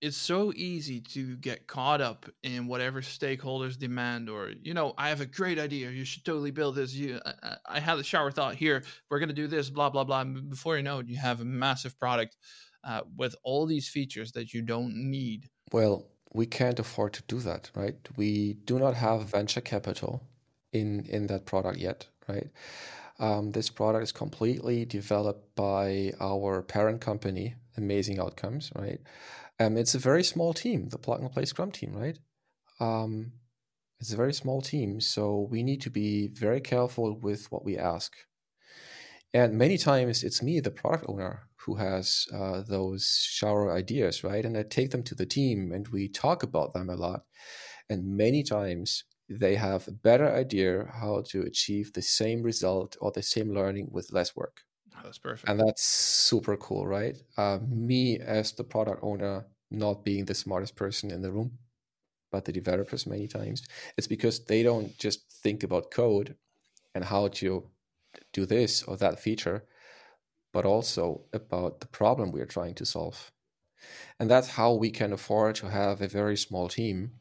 [0.00, 5.10] It's so easy to get caught up in whatever stakeholders demand, or you know, I
[5.10, 5.90] have a great idea.
[5.90, 6.94] You should totally build this.
[6.94, 8.82] You, I, I had a shower thought here.
[9.10, 9.68] We're gonna do this.
[9.70, 10.24] Blah blah blah.
[10.24, 12.36] Before you know it, you have a massive product
[12.84, 15.48] uh, with all these features that you don't need.
[15.72, 17.96] Well, we can't afford to do that, right?
[18.16, 20.22] We do not have venture capital
[20.72, 22.50] in in that product yet right?
[23.18, 29.00] Um, this product is completely developed by our parent company, Amazing Outcomes, right?
[29.60, 32.18] Um, it's a very small team, the plug and play Scrum team, right?
[32.80, 33.32] Um,
[34.00, 37.76] it's a very small team, so we need to be very careful with what we
[37.76, 38.14] ask.
[39.32, 44.44] And many times it's me, the product owner, who has uh, those shower ideas, right?
[44.44, 47.24] And I take them to the team and we talk about them a lot.
[47.88, 53.12] And many times they have a better idea how to achieve the same result or
[53.12, 54.62] the same learning with less work.
[54.96, 55.48] Oh, that's perfect.
[55.48, 57.16] And that's super cool, right?
[57.36, 61.58] Uh, me as the product owner, not being the smartest person in the room,
[62.30, 66.36] but the developers many times, it's because they don't just think about code
[66.94, 67.68] and how to
[68.32, 69.64] do this or that feature,
[70.52, 73.32] but also about the problem we are trying to solve.
[74.18, 77.12] And that's how we can afford to have a very small team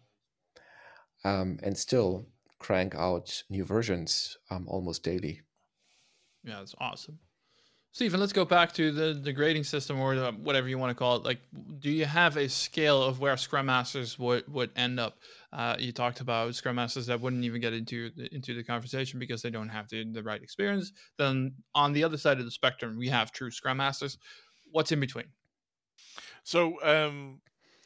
[1.24, 2.28] um, and still
[2.60, 5.42] crank out new versions um, almost daily.
[6.44, 7.20] Yeah, that's awesome.
[7.92, 10.96] Stephen, let's go back to the, the grading system or the, whatever you want to
[10.96, 11.24] call it.
[11.24, 11.40] Like,
[11.80, 15.18] do you have a scale of where Scrum Masters would, would end up?
[15.52, 19.20] Uh, you talked about Scrum Masters that wouldn't even get into the, into the conversation
[19.20, 20.94] because they don't have the, the right experience.
[21.18, 24.20] Then on the other side of the spectrum, we have true Scrum Masters.
[24.72, 25.26] What's in between?
[26.44, 27.42] So, um,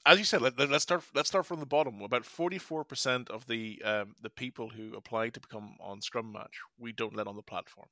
[0.05, 1.03] as you said, let, us start.
[1.15, 2.01] Let's start from the bottom.
[2.01, 6.59] About forty-four percent of the um, the people who apply to become on Scrum Match,
[6.77, 7.87] we don't let on the platform.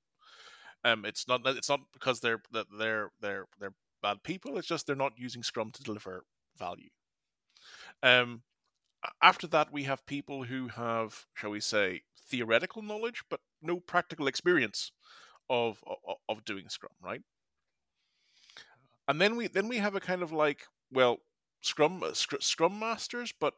[0.83, 4.57] Um, it's not it's not because they're they're they're they're bad people.
[4.57, 6.23] It's just they're not using Scrum to deliver
[6.57, 6.89] value.
[8.01, 8.41] Um,
[9.21, 14.27] after that, we have people who have, shall we say, theoretical knowledge but no practical
[14.27, 14.91] experience
[15.49, 17.21] of of, of doing Scrum, right?
[19.07, 21.19] And then we then we have a kind of like, well,
[21.61, 23.53] Scrum Scrum masters, but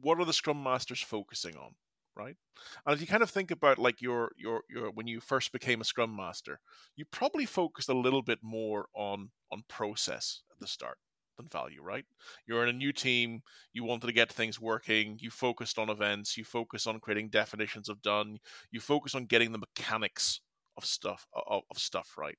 [0.00, 1.74] what are the Scrum masters focusing on?
[2.18, 2.36] Right?
[2.84, 5.80] And if you kind of think about like your your your when you first became
[5.80, 6.60] a scrum master,
[6.96, 10.98] you probably focused a little bit more on on process at the start
[11.38, 12.04] than value, right?
[12.46, 16.36] You're in a new team, you wanted to get things working, you focused on events,
[16.36, 18.38] you focus on creating definitions of done,
[18.70, 20.40] you focus on getting the mechanics
[20.76, 22.38] of stuff of, of stuff right.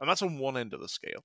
[0.00, 1.24] And that's on one end of the scale.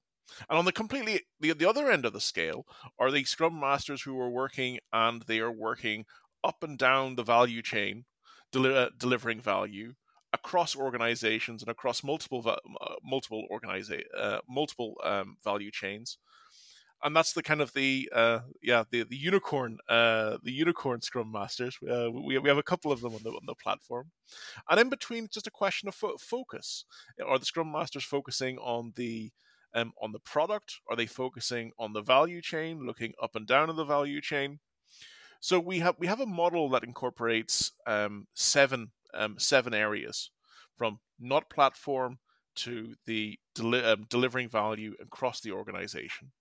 [0.49, 2.65] And on the completely the, the other end of the scale
[2.99, 6.05] are the scrum masters who are working and they are working
[6.45, 8.05] up and down the value chain,
[8.51, 9.93] deli- uh, delivering value
[10.34, 16.17] across organizations and across multiple uh, multiple organiza- uh, multiple um, value chains.
[17.03, 21.31] And that's the kind of the uh, yeah the the unicorn uh, the unicorn Scrum
[21.31, 21.77] Masters.
[21.84, 24.12] Uh, we we have a couple of them on the on the platform,
[24.69, 26.86] and in between, it's just a question of fo- focus.
[27.25, 29.31] Are the Scrum Masters focusing on the
[29.73, 30.79] um, on the product?
[30.89, 34.60] Are they focusing on the value chain, looking up and down in the value chain?
[35.45, 40.31] So we have we have a model that incorporates um, seven um, seven areas,
[40.75, 42.17] from not platform
[42.63, 46.31] to the deli- um, delivering value across the organization.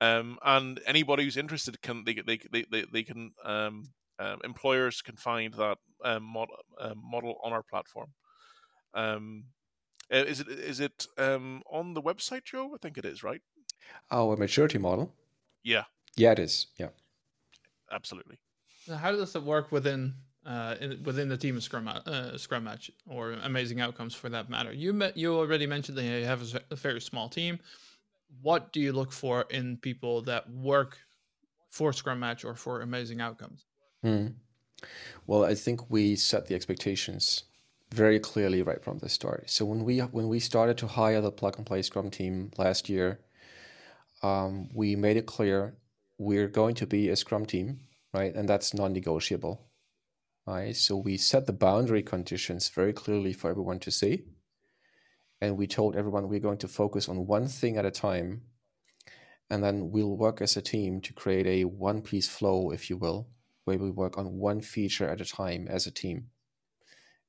[0.00, 3.84] Um, and anybody who's interested can they they they they, they can um,
[4.18, 8.08] um, employers can find that um, model um, model on our platform.
[8.92, 9.44] Um,
[10.10, 12.72] is it is it um, on the website, Joe?
[12.74, 13.42] I think it is, right?
[14.10, 15.12] Our maturity model.
[15.62, 15.84] Yeah.
[16.16, 16.66] Yeah, it is.
[16.76, 16.88] Yeah
[17.92, 18.38] absolutely.
[18.98, 22.90] how does it work within uh, in, within the team of Scrum uh, Scrum Match
[23.06, 24.72] or Amazing Outcomes for that matter?
[24.72, 27.58] You met, you already mentioned that you have a, a very small team.
[28.42, 30.98] What do you look for in people that work
[31.70, 33.64] for Scrum Match or for Amazing Outcomes?
[34.02, 34.28] Hmm.
[35.26, 37.44] Well, I think we set the expectations
[37.92, 39.50] very clearly right from the start.
[39.50, 42.88] So when we when we started to hire the plug and play Scrum team last
[42.88, 43.20] year,
[44.22, 45.76] um, we made it clear
[46.18, 47.80] we're going to be a Scrum team,
[48.14, 48.34] right?
[48.34, 49.66] And that's non-negotiable,
[50.46, 50.74] right?
[50.74, 54.24] So we set the boundary conditions very clearly for everyone to see,
[55.40, 58.42] and we told everyone we're going to focus on one thing at a time,
[59.50, 63.28] and then we'll work as a team to create a one-piece flow, if you will,
[63.64, 66.28] where we work on one feature at a time as a team,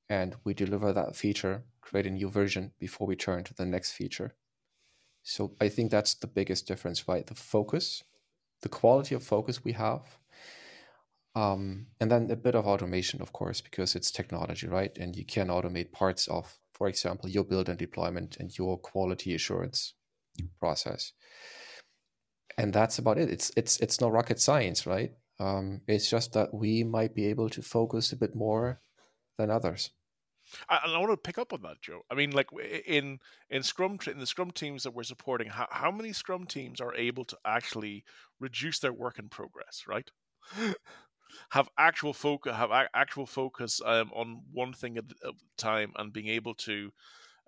[0.09, 3.91] and we deliver that feature, create a new version before we turn to the next
[3.91, 4.35] feature.
[5.23, 7.27] So I think that's the biggest difference, right?
[7.27, 8.03] The focus
[8.61, 10.01] the quality of focus we have.
[11.35, 14.97] Um, and then a bit of automation, of course, because it's technology, right?
[14.97, 19.35] And you can automate parts of, for example, your build and deployment and your quality
[19.35, 19.93] assurance
[20.59, 21.13] process.
[22.57, 23.29] And that's about it.
[23.29, 25.11] It's it's it's no rocket science, right?
[25.39, 28.81] Um, it's just that we might be able to focus a bit more
[29.37, 29.91] than others.
[30.69, 32.01] I, I want to pick up on that, Joe.
[32.09, 32.47] I mean, like
[32.85, 36.81] in in Scrum in the Scrum teams that we're supporting, how, how many Scrum teams
[36.81, 38.03] are able to actually
[38.39, 40.09] reduce their work in progress, right?
[41.49, 46.13] have actual focus, have a- actual focus um, on one thing at a time, and
[46.13, 46.91] being able to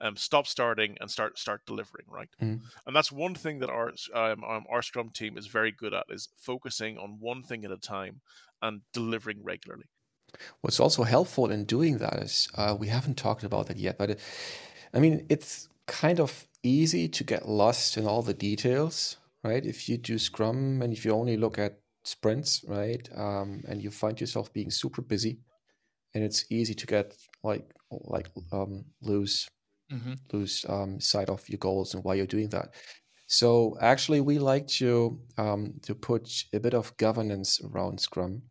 [0.02, 2.30] um, stop starting and start start delivering, right?
[2.42, 2.62] Mm.
[2.86, 6.30] And that's one thing that our um, our Scrum team is very good at is
[6.38, 8.22] focusing on one thing at a time
[8.62, 9.86] and delivering regularly.
[10.62, 14.12] What's also helpful in doing that is uh, we haven't talked about that yet, but
[14.12, 14.20] it,
[14.94, 19.66] I mean, it's kind of easy to get lost in all the details, right?
[19.66, 23.92] If you do Scrum and if you only look at sprints, right, um, and you
[23.92, 25.40] find yourself being super busy,
[26.14, 29.48] and it's easy to get like like um, lose
[29.92, 30.14] mm-hmm.
[30.32, 32.70] lose um, sight of your goals and why you're doing that.
[33.28, 38.44] So actually, we like to um, to put a bit of governance around Scrum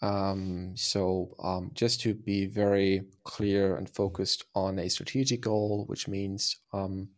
[0.00, 6.08] um, so um, just to be very clear and focused on a strategic goal, which
[6.08, 7.08] means um,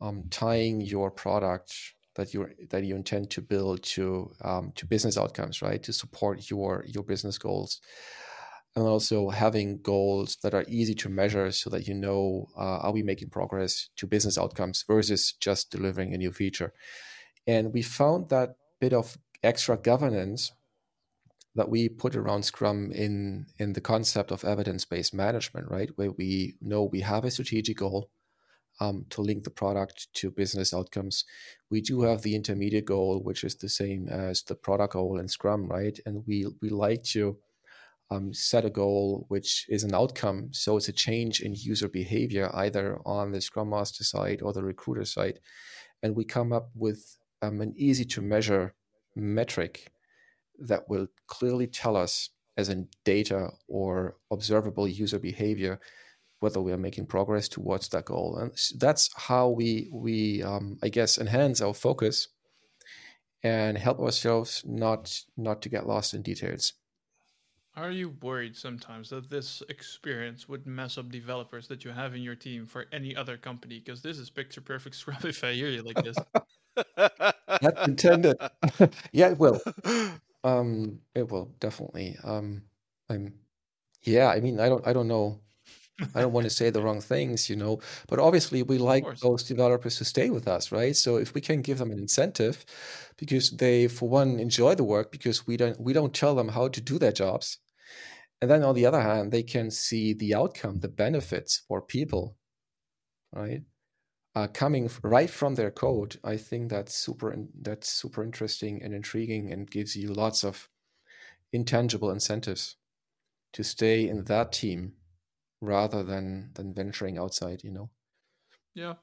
[0.00, 1.74] um tying your product
[2.14, 5.82] that you that you intend to build to um, to business outcomes, right?
[5.82, 7.80] To support your your business goals,
[8.76, 12.92] and also having goals that are easy to measure, so that you know uh, are
[12.92, 16.72] we making progress to business outcomes versus just delivering a new feature.
[17.46, 20.52] And we found that bit of extra governance
[21.54, 25.90] that we put around Scrum in in the concept of evidence based management, right?
[25.96, 28.10] Where we know we have a strategic goal
[28.80, 31.24] um, to link the product to business outcomes.
[31.70, 35.28] We do have the intermediate goal, which is the same as the product goal in
[35.28, 35.98] Scrum, right?
[36.06, 37.36] And we we like to
[38.10, 40.48] um, set a goal which is an outcome.
[40.52, 44.64] So it's a change in user behavior, either on the Scrum Master side or the
[44.64, 45.40] recruiter side,
[46.02, 48.74] and we come up with um, an easy to measure
[49.16, 49.92] metric
[50.60, 55.80] that will clearly tell us as in data or observable user behavior
[56.40, 58.38] whether we are making progress towards that goal.
[58.38, 62.28] And that's how we we um, i guess enhance our focus
[63.42, 66.74] and help ourselves not not to get lost in details.
[67.76, 72.20] Are you worried sometimes that this experience would mess up developers that you have in
[72.20, 73.78] your team for any other company?
[73.78, 76.16] Because this is picture perfect scrum if i hear you like this.
[77.60, 78.36] That's intended.
[79.12, 79.60] Yeah it will
[80.44, 82.16] um, it will definitely.
[82.24, 82.62] Um,
[83.08, 83.34] I'm,
[84.02, 84.28] yeah.
[84.28, 85.40] I mean, I don't, I don't know.
[86.14, 87.80] I don't want to say the wrong things, you know.
[88.08, 90.96] But obviously, we like those developers to stay with us, right?
[90.96, 92.64] So if we can give them an incentive,
[93.18, 96.68] because they, for one, enjoy the work, because we don't, we don't tell them how
[96.68, 97.58] to do their jobs,
[98.42, 102.36] and then on the other hand, they can see the outcome, the benefits for people,
[103.32, 103.62] right?
[104.34, 109.52] Uh, coming right from their code, I think that's super that's super interesting and intriguing,
[109.52, 110.68] and gives you lots of
[111.52, 112.76] intangible incentives
[113.52, 114.94] to stay in that team
[115.60, 117.64] rather than than venturing outside.
[117.64, 117.90] You know.
[118.74, 118.94] Yeah.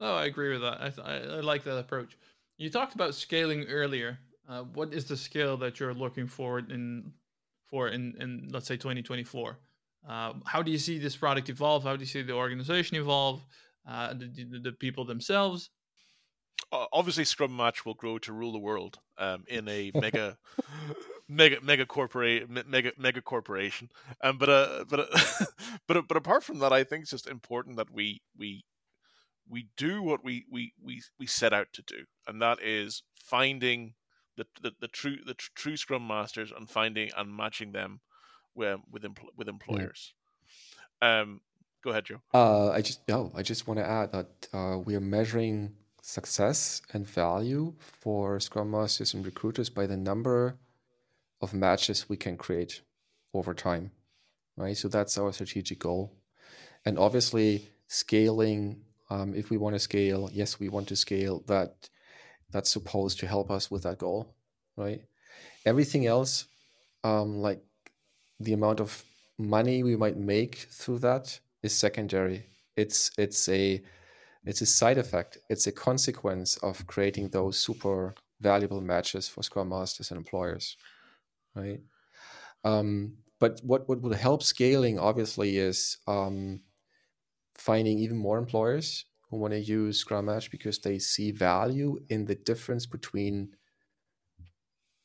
[0.00, 0.80] Oh, I agree with that.
[0.80, 2.16] I, I, I like that approach.
[2.56, 4.18] You talked about scaling earlier.
[4.48, 7.12] Uh, what is the scale that you're looking forward in
[7.66, 9.58] for in, in let's say 2024?
[10.08, 11.82] Uh, how do you see this product evolve?
[11.82, 13.44] How do you see the organization evolve?
[13.86, 15.70] Uh, the, the, people themselves.
[16.72, 20.36] Obviously, Scrum Match will grow to rule the world um, in a mega,
[21.28, 23.88] mega, mega corporate, mega, mega corporation.
[24.22, 25.44] Um, but uh, but uh,
[25.86, 28.64] but uh, but apart from that, I think it's just important that we we
[29.48, 33.94] we do what we we we we set out to do, and that is finding
[34.36, 38.00] the the, the true the tr- true Scrum masters and finding and matching them
[38.54, 40.14] with with, empl- with employers.
[41.02, 41.20] Yeah.
[41.20, 41.40] Um,
[41.82, 42.20] Go ahead, Joe.
[42.34, 46.82] Uh, I just no, I just want to add that uh, we are measuring success
[46.92, 50.58] and value for Scrum Masters and recruiters by the number
[51.40, 52.80] of matches we can create
[53.32, 53.92] over time,
[54.56, 54.76] right?
[54.76, 56.12] So that's our strategic goal,
[56.84, 58.82] and obviously scaling.
[59.10, 61.44] Um, if we want to scale, yes, we want to scale.
[61.46, 61.88] That
[62.50, 64.34] that's supposed to help us with that goal,
[64.76, 65.02] right?
[65.64, 66.46] Everything else,
[67.04, 67.62] um, like
[68.40, 69.04] the amount of
[69.38, 72.46] money we might make through that is secondary.
[72.76, 73.82] It's it's a
[74.44, 75.38] it's a side effect.
[75.48, 80.76] It's a consequence of creating those super valuable matches for Scrum Masters and employers,
[81.54, 81.80] right?
[82.64, 86.60] Um, but what what will help scaling obviously is um,
[87.56, 92.24] finding even more employers who want to use Scrum Match because they see value in
[92.24, 93.50] the difference between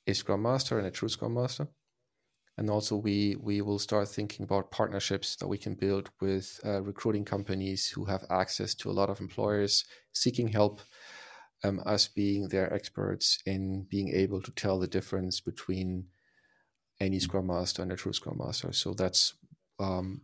[0.08, 1.68] a Scrum Master and a true Scrum Master
[2.58, 6.82] and also we we will start thinking about partnerships that we can build with uh,
[6.82, 10.82] recruiting companies who have access to a lot of employers seeking help
[11.64, 16.06] um, us being their experts in being able to tell the difference between
[16.99, 18.72] any scrum master and a true scrum master.
[18.72, 19.34] So that's
[19.80, 20.22] um,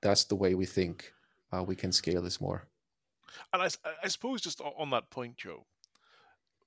[0.00, 1.12] that's the way we think
[1.52, 2.68] uh, we can scale this more.
[3.52, 3.68] And I,
[4.02, 5.66] I suppose just on that point joe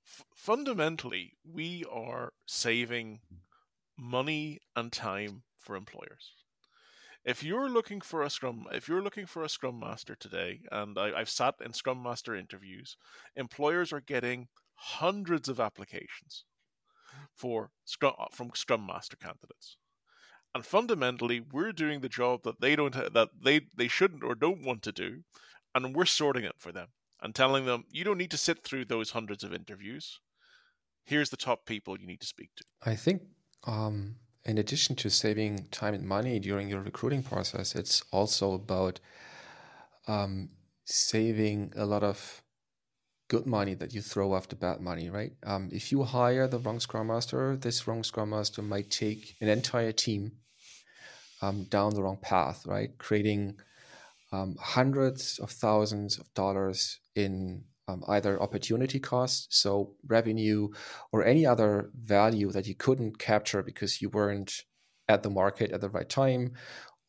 [0.06, 3.20] f- fundamentally we are saving
[4.02, 6.32] money and time for employers.
[7.24, 10.98] If you're looking for a scrum, if you're looking for a scrum master today, and
[10.98, 12.96] I, I've sat in scrum master interviews,
[13.36, 16.44] employers are getting hundreds of applications
[17.32, 19.76] for scrum from scrum master candidates.
[20.54, 24.64] And fundamentally we're doing the job that they don't that they they shouldn't or don't
[24.64, 25.22] want to do
[25.74, 26.88] and we're sorting it for them
[27.22, 30.20] and telling them you don't need to sit through those hundreds of interviews.
[31.04, 32.64] Here's the top people you need to speak to.
[32.82, 33.22] I think
[33.64, 39.00] um, in addition to saving time and money during your recruiting process, it's also about
[40.08, 40.50] um,
[40.84, 42.42] saving a lot of
[43.28, 45.32] good money that you throw after bad money, right?
[45.44, 49.48] Um, if you hire the wrong scrum master, this wrong scrum master might take an
[49.48, 50.32] entire team
[51.40, 52.90] um, down the wrong path, right?
[52.98, 53.56] Creating
[54.32, 60.68] um, hundreds of thousands of dollars in um, either opportunity cost, so revenue,
[61.12, 64.62] or any other value that you couldn't capture because you weren't
[65.08, 66.52] at the market at the right time,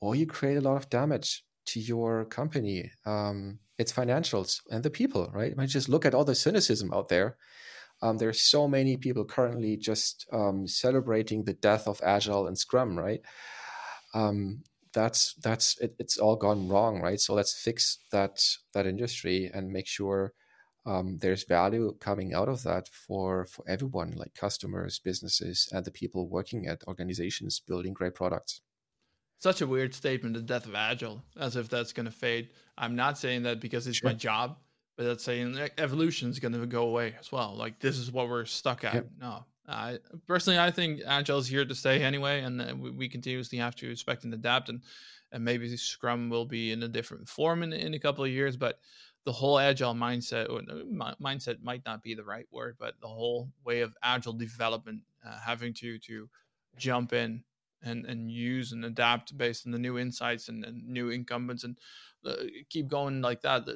[0.02, 4.90] or you create a lot of damage to your company, um, its financials, and the
[4.90, 5.54] people, right?
[5.54, 7.38] I mean, just look at all the cynicism out there.
[8.02, 12.98] Um, there's so many people currently just um, celebrating the death of Agile and Scrum,
[13.00, 13.22] right?
[14.14, 14.64] Um,
[14.94, 17.20] that's that's it, it's all gone wrong, right?
[17.20, 18.44] So let's fix that
[18.74, 20.34] that industry and make sure
[20.86, 25.92] um, there's value coming out of that for for everyone, like customers, businesses, and the
[25.92, 28.62] people working at organizations building great products.
[29.40, 32.50] Such a weird statement, the death of agile, as if that's going to fade.
[32.78, 34.10] I'm not saying that because it's sure.
[34.10, 34.58] my job,
[34.98, 37.56] but that's saying evolution is going to go away as well.
[37.56, 38.94] Like this is what we're stuck at.
[38.94, 39.10] Yep.
[39.20, 43.58] No, I personally, I think agile is here to stay anyway, and we, we continuously
[43.60, 44.82] have to inspect and adapt, and
[45.32, 48.58] and maybe Scrum will be in a different form in in a couple of years,
[48.58, 48.80] but
[49.26, 50.62] the whole agile mindset or
[51.22, 55.38] mindset might not be the right word but the whole way of agile development uh,
[55.40, 56.30] having to to
[56.78, 57.44] jump in
[57.84, 61.78] and and use and adapt based on the new insights and, and new incumbents and
[62.26, 62.36] uh,
[62.70, 63.68] keep going like that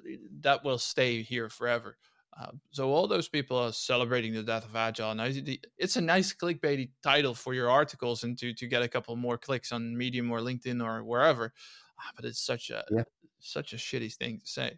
[0.42, 1.98] that will stay here forever
[2.40, 6.34] uh, so all those people are celebrating the death of agile and it's a nice
[6.34, 10.32] clickbaity title for your articles and to to get a couple more clicks on medium
[10.32, 11.54] or linkedin or wherever
[12.00, 13.04] ah, but it's such a yeah.
[13.40, 14.78] such a shitty thing to say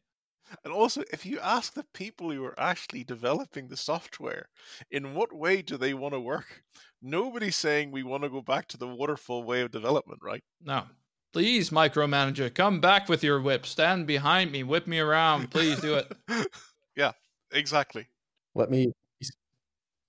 [0.64, 4.50] and also, if you ask the people who are actually developing the software,
[4.91, 6.64] in what way do they want to work?
[7.02, 10.43] Nobody's saying we want to go back to the waterfall way of development, right?
[10.62, 10.84] No.
[11.32, 13.66] Please, micromanager, come back with your whip.
[13.66, 15.52] Stand behind me, whip me around.
[15.52, 16.12] Please do it.
[16.95, 17.12] yeah,
[17.52, 18.08] exactly.
[18.56, 18.91] Let me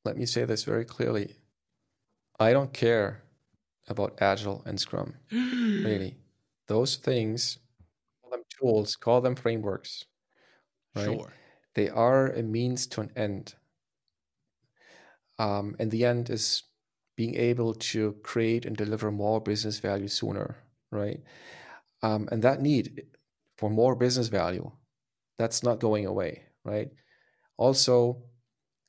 [0.04, 1.36] let me say this very clearly.
[2.38, 3.22] I don't care
[3.86, 5.14] about Agile and Scrum.
[5.30, 6.16] really.
[6.68, 7.58] Those things,
[8.22, 10.06] call them tools, call them frameworks
[10.94, 11.04] right?
[11.04, 11.32] Sure.
[11.74, 13.54] They are a means to an end.
[15.38, 16.64] Um, and the end is
[17.16, 20.56] being able to create and deliver more business value sooner,
[20.90, 21.20] right?
[22.02, 23.06] Um, and that need
[23.56, 24.70] for more business value,
[25.38, 26.88] that's not going away, right?
[27.56, 28.22] Also,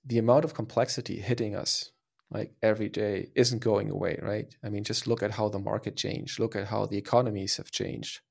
[0.06, 1.92] the amount of complexity hitting us
[2.32, 4.56] like every day isn't going away, right?
[4.64, 7.72] I mean, just look at how the market changed, look at how the economies have
[7.72, 8.22] changed,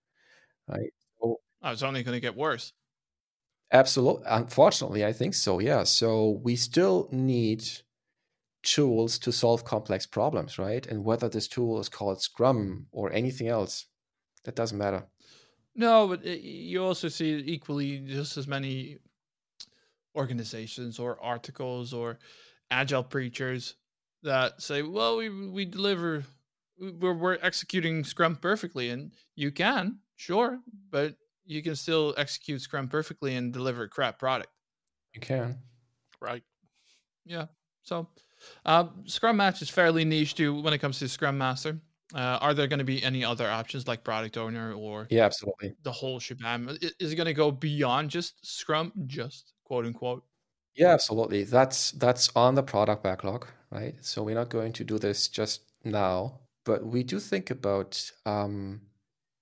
[0.66, 0.92] right?
[1.20, 2.72] So, oh, it's only going to get worse.
[3.72, 4.24] Absolutely.
[4.26, 5.58] Unfortunately, I think so.
[5.60, 5.84] Yeah.
[5.84, 7.64] So we still need
[8.62, 10.86] tools to solve complex problems, right?
[10.86, 13.86] And whether this tool is called Scrum or anything else,
[14.44, 15.06] that doesn't matter.
[15.74, 18.98] No, but eh, you also see equally just as many
[20.16, 22.18] organizations or articles or
[22.70, 23.76] agile preachers
[24.22, 26.24] that say, "Well, we we deliver,
[26.78, 30.60] we're we're executing Scrum perfectly," and you can, sure,
[30.90, 31.16] but
[31.50, 34.50] you can still execute Scrum perfectly and deliver a crap product.
[35.14, 35.58] You can.
[36.20, 36.44] Right.
[37.26, 37.46] Yeah.
[37.82, 38.08] So
[38.64, 41.80] uh, Scrum Match is fairly niche too when it comes to Scrum Master.
[42.14, 45.74] Uh, are there going to be any other options like product owner or yeah, absolutely
[45.82, 46.68] the whole shebang?
[46.98, 50.24] Is it going to go beyond just Scrum, just quote unquote?
[50.76, 51.44] Yeah, absolutely.
[51.44, 53.94] That's that's on the product backlog, right?
[54.00, 58.80] So we're not going to do this just now, but we do think about um,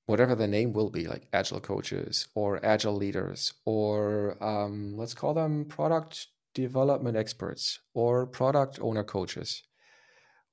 [0.09, 5.35] whatever the name will be, like agile coaches or agile leaders, or um, let's call
[5.35, 9.65] them product development experts or product owner coaches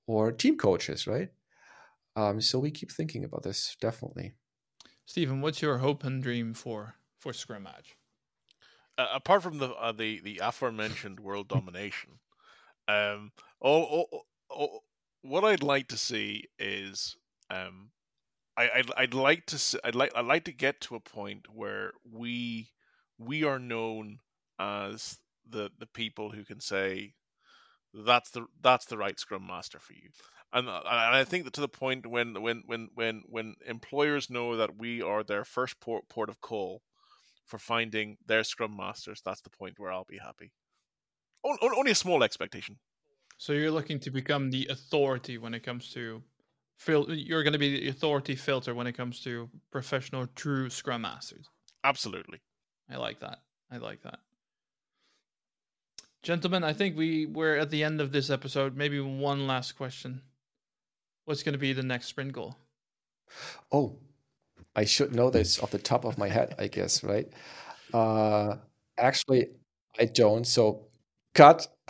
[0.08, 1.30] or team coaches, right?
[2.18, 4.34] Um, so we keep thinking about this definitely.
[5.06, 7.96] Stephen, what's your hope and dream for for Scrum Match?
[8.98, 12.20] Uh, apart from the uh, the the aforementioned world domination,
[12.90, 13.32] um,
[13.62, 14.84] all, all, all,
[15.22, 17.16] what I'd like to see is
[17.50, 17.92] um,
[18.58, 22.72] I'd, I'd like to I'd like I'd like to get to a point where we
[23.18, 24.20] we are known
[24.60, 27.14] as the the people who can say
[27.94, 30.10] that's the that's the right scrum master for you.
[30.54, 34.30] And, uh, and I think that to the point when when when when when employers
[34.30, 36.82] know that we are their first port port of call
[37.46, 40.54] for finding their scrum masters that's the point where I'll be happy.
[41.44, 42.78] Only a small expectation.
[43.38, 46.24] So you're looking to become the authority when it comes to
[46.78, 51.02] fil- you're going to be the authority filter when it comes to professional true scrum
[51.02, 51.50] masters.
[51.84, 52.42] Absolutely.
[52.90, 53.40] I like that.
[53.72, 54.20] I like that.
[56.24, 58.76] Gentlemen, I think we we're at the end of this episode.
[58.76, 60.22] Maybe one last question.
[61.26, 62.56] What's going to be the next sprint goal?
[63.72, 63.98] Oh,
[64.76, 67.28] I should know this off the top of my head, I guess, right?
[67.94, 68.56] Uh,
[68.98, 69.50] actually,
[70.00, 70.46] I don't.
[70.46, 70.88] So,
[71.34, 71.68] cut.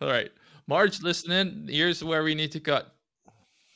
[0.00, 0.30] All right.
[0.68, 1.68] Marge, listening.
[1.68, 2.92] Here's where we need to cut.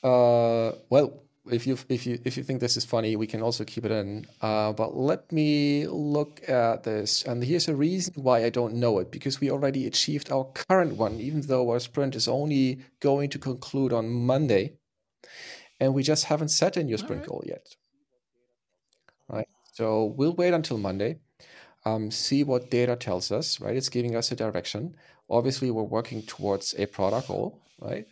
[0.03, 3.64] Uh, well, if you if you if you think this is funny, we can also
[3.64, 4.26] keep it in.
[4.41, 8.99] Uh, but let me look at this, and here's a reason why I don't know
[8.99, 13.30] it because we already achieved our current one, even though our sprint is only going
[13.30, 14.74] to conclude on Monday,
[15.78, 17.28] and we just haven't set a new sprint right.
[17.28, 17.76] goal yet.
[19.28, 19.49] Right.
[19.72, 21.20] So we'll wait until Monday,
[21.84, 23.61] um, see what data tells us.
[23.61, 23.76] Right.
[23.76, 24.97] It's giving us a direction.
[25.30, 27.62] Obviously, we're working towards a product goal.
[27.78, 28.06] Right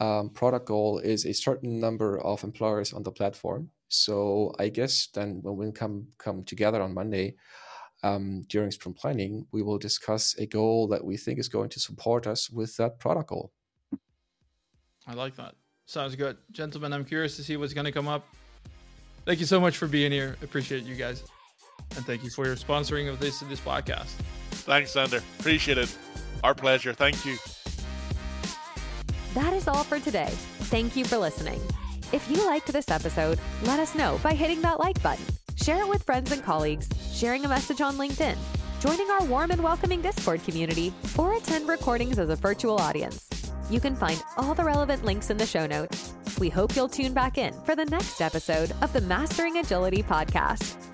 [0.00, 3.70] um, product goal is a certain number of employers on the platform.
[3.88, 7.36] So I guess then when we come come together on Monday
[8.02, 11.80] um, during sprint planning, we will discuss a goal that we think is going to
[11.80, 13.52] support us with that product goal.
[15.06, 15.54] I like that.
[15.86, 16.92] Sounds good, gentlemen.
[16.92, 18.26] I'm curious to see what's going to come up.
[19.26, 20.36] Thank you so much for being here.
[20.42, 21.22] Appreciate you guys,
[21.96, 24.12] and thank you for your sponsoring of this this podcast.
[24.64, 25.20] Thanks, Sander.
[25.38, 26.03] Appreciate it.
[26.44, 26.92] Our pleasure.
[26.92, 27.38] Thank you.
[29.32, 30.28] That is all for today.
[30.30, 31.60] Thank you for listening.
[32.12, 35.24] If you liked this episode, let us know by hitting that like button.
[35.56, 38.36] Share it with friends and colleagues, sharing a message on LinkedIn,
[38.78, 43.26] joining our warm and welcoming Discord community, or attend recordings as a virtual audience.
[43.70, 46.12] You can find all the relevant links in the show notes.
[46.38, 50.93] We hope you'll tune back in for the next episode of the Mastering Agility podcast.